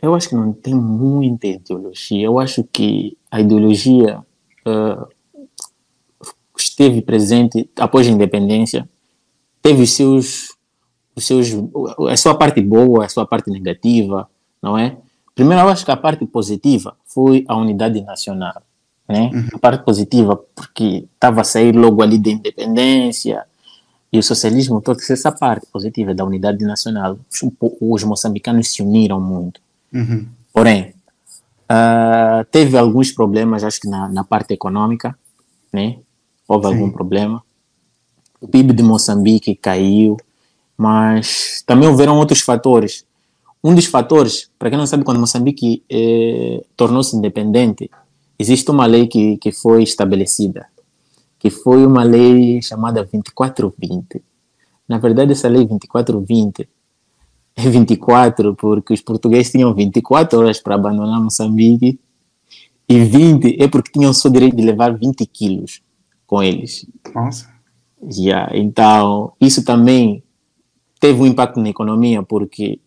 [0.00, 2.24] Eu acho que não tem muita ideologia.
[2.24, 4.20] Eu acho que a ideologia
[4.64, 5.13] uh,
[6.74, 8.88] esteve presente após a independência,
[9.62, 10.56] teve os seus,
[11.14, 11.48] os seus,
[12.10, 14.28] a sua parte boa, a sua parte negativa,
[14.60, 14.96] não é?
[15.34, 18.60] Primeiro, eu acho que a parte positiva foi a unidade nacional,
[19.08, 19.30] né?
[19.32, 19.48] Uhum.
[19.54, 23.44] A parte positiva, porque estava a sair logo ali da independência,
[24.12, 27.18] e o socialismo trouxe essa parte positiva da unidade nacional.
[27.30, 27.42] Os,
[27.80, 29.60] os moçambicanos se uniram muito.
[29.92, 30.26] Uhum.
[30.52, 30.94] Porém,
[31.70, 35.16] uh, teve alguns problemas, acho que na, na parte econômica,
[35.72, 35.98] né?
[36.48, 36.74] Houve Sim.
[36.74, 37.42] algum problema.
[38.40, 40.16] O PIB de Moçambique caiu,
[40.76, 43.04] mas também houveram outros fatores.
[43.62, 47.90] Um dos fatores, para quem não sabe, quando Moçambique eh, tornou-se independente,
[48.38, 50.66] existe uma lei que, que foi estabelecida
[51.44, 54.22] que foi uma lei chamada 2420.
[54.88, 56.66] Na verdade, essa lei 2420
[57.54, 62.00] é 24 porque os portugueses tinham 24 horas para abandonar Moçambique
[62.88, 65.82] e 20 é porque tinham só direito de levar 20 quilos
[66.34, 66.84] com eles.
[67.14, 67.48] Nossa.
[68.12, 70.24] Yeah, então, isso também
[70.98, 72.80] teve um impacto na economia porque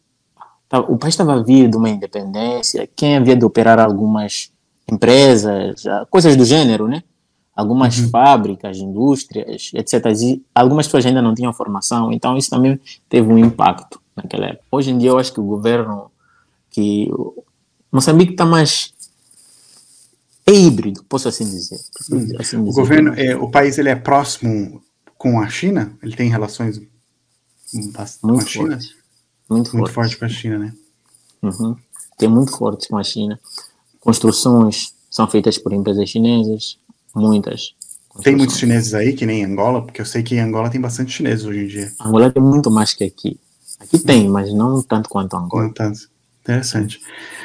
[0.90, 4.52] o país estava vir de uma independência, quem havia de operar algumas
[4.92, 7.04] empresas, coisas do gênero, né?
[7.56, 8.10] algumas uhum.
[8.10, 10.06] fábricas, indústrias, etc.
[10.22, 14.66] E algumas pessoas ainda não tinham formação, então isso também teve um impacto naquela época.
[14.70, 16.12] Hoje em dia eu acho que o governo,
[16.70, 17.10] que
[17.92, 18.94] Moçambique está mais
[20.48, 21.80] é híbrido, posso assim dizer.
[22.00, 22.58] Assim dizer.
[22.58, 24.82] O governo, é, o país ele é próximo
[25.18, 25.98] com a China?
[26.02, 26.82] Ele tem relações
[28.22, 28.72] com a China?
[28.72, 28.96] Forte.
[29.50, 29.94] Muito, muito forte.
[29.94, 30.74] forte com a China, né?
[31.42, 31.76] Uhum.
[32.18, 33.40] Tem muito forte com a China.
[34.00, 36.78] Construções são feitas por empresas chinesas,
[37.18, 37.74] Muitas.
[38.24, 41.12] Tem muitos chineses aí, que nem Angola, porque eu sei que em Angola tem bastante
[41.12, 41.92] chineses hoje em dia.
[42.00, 43.40] Angola tem muito mais que aqui.
[43.80, 45.64] Aqui tem, mas não tanto quanto Angola.
[45.64, 46.00] Não tanto.
[46.48, 47.02] Interessante.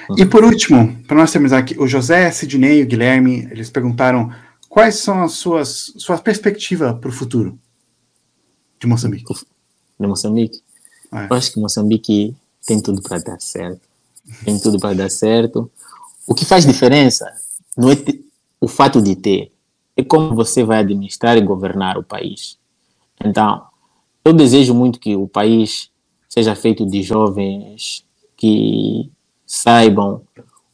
[0.09, 0.17] Uhum.
[0.17, 4.33] E por último, para nós terminar aqui, o José, Sidney e o Guilherme, eles perguntaram
[4.69, 7.59] quais são as suas sua perspectiva para o futuro
[8.79, 9.35] de Moçambique.
[9.99, 10.63] De Moçambique?
[11.13, 11.27] É.
[11.29, 13.81] Eu acho que Moçambique tem tudo para dar certo.
[14.45, 15.69] Tem tudo para dar certo.
[16.25, 17.29] O que faz diferença
[17.77, 17.97] não é
[18.61, 19.51] o fato de ter,
[19.97, 22.57] é como você vai administrar e governar o país.
[23.25, 23.65] Então,
[24.25, 25.91] eu desejo muito que o país
[26.29, 28.05] seja feito de jovens
[28.43, 29.09] que
[29.47, 30.23] saibam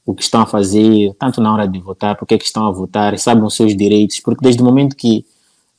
[0.07, 2.71] o que estão a fazer, tanto na hora de votar, porque é que estão a
[2.71, 5.27] votar, e saibam os seus direitos, porque desde o momento que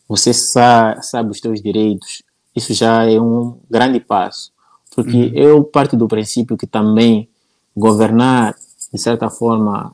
[0.07, 2.21] você sa sabe os seus direitos,
[2.55, 4.51] isso já é um grande passo.
[4.95, 5.31] Porque uhum.
[5.33, 7.27] eu parto do princípio que também
[7.75, 8.53] governar,
[8.93, 9.91] de certa forma,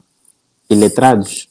[0.70, 1.48] iletrados,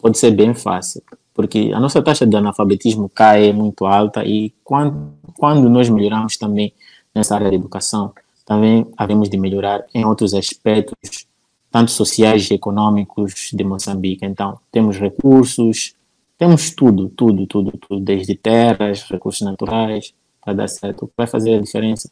[0.00, 1.02] pode ser bem fácil,
[1.34, 6.72] porque a nossa taxa de analfabetismo cai muito alta e quando, quando nós melhoramos também
[7.12, 8.12] nessa área de educação,
[8.50, 11.24] também havemos de melhorar em outros aspectos,
[11.70, 14.26] tanto sociais e econômicos de Moçambique.
[14.26, 15.94] Então, temos recursos,
[16.36, 20.12] temos tudo, tudo, tudo, tudo, desde terras, recursos naturais,
[20.44, 21.04] para dar certo.
[21.04, 22.10] O que vai fazer a diferença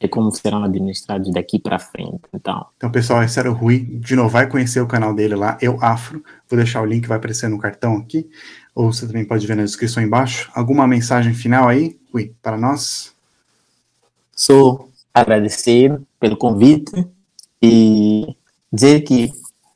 [0.00, 2.22] é como serão administrados daqui para frente.
[2.32, 3.80] Então, então, pessoal, esse era o Rui.
[3.80, 6.24] De novo, vai conhecer o canal dele lá, Eu Afro.
[6.48, 8.26] Vou deixar o link, vai aparecer no cartão aqui.
[8.74, 10.50] Ou você também pode ver na descrição embaixo.
[10.54, 13.14] Alguma mensagem final aí, Rui, para nós?
[14.34, 17.06] Sou agradecer pelo convite
[17.62, 18.36] e
[18.72, 19.32] dizer que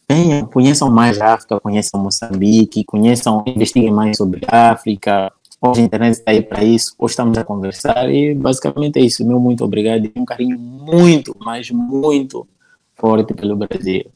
[0.08, 5.84] venham, conheçam mais a África, conheçam Moçambique, conheçam, investiguem mais sobre a África, Hoje a
[5.84, 9.26] internet está aí para isso, hoje estamos a conversar e basicamente é isso.
[9.26, 12.46] Meu muito obrigado e um carinho muito, mas muito
[12.94, 14.06] forte pelo Brasil.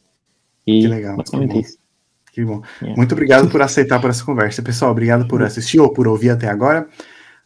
[0.65, 1.17] E que legal.
[1.17, 1.79] Basicamente isso.
[2.33, 2.63] Que bom.
[2.81, 2.97] Yeah.
[2.97, 4.63] Muito obrigado por aceitar por essa conversa.
[4.63, 6.87] Pessoal, obrigado por assistir ou por ouvir até agora.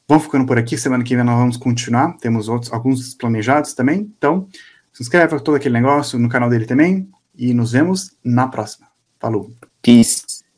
[0.09, 0.79] Vamos ficando por aqui.
[0.79, 2.17] Semana que vem nós vamos continuar.
[2.19, 4.13] Temos outros, alguns planejados também.
[4.17, 4.49] Então,
[4.93, 7.09] se inscreve todo aquele negócio no canal dele também.
[7.35, 8.87] E nos vemos na próxima.
[9.19, 9.51] Falou.
[9.83, 10.36] Peace.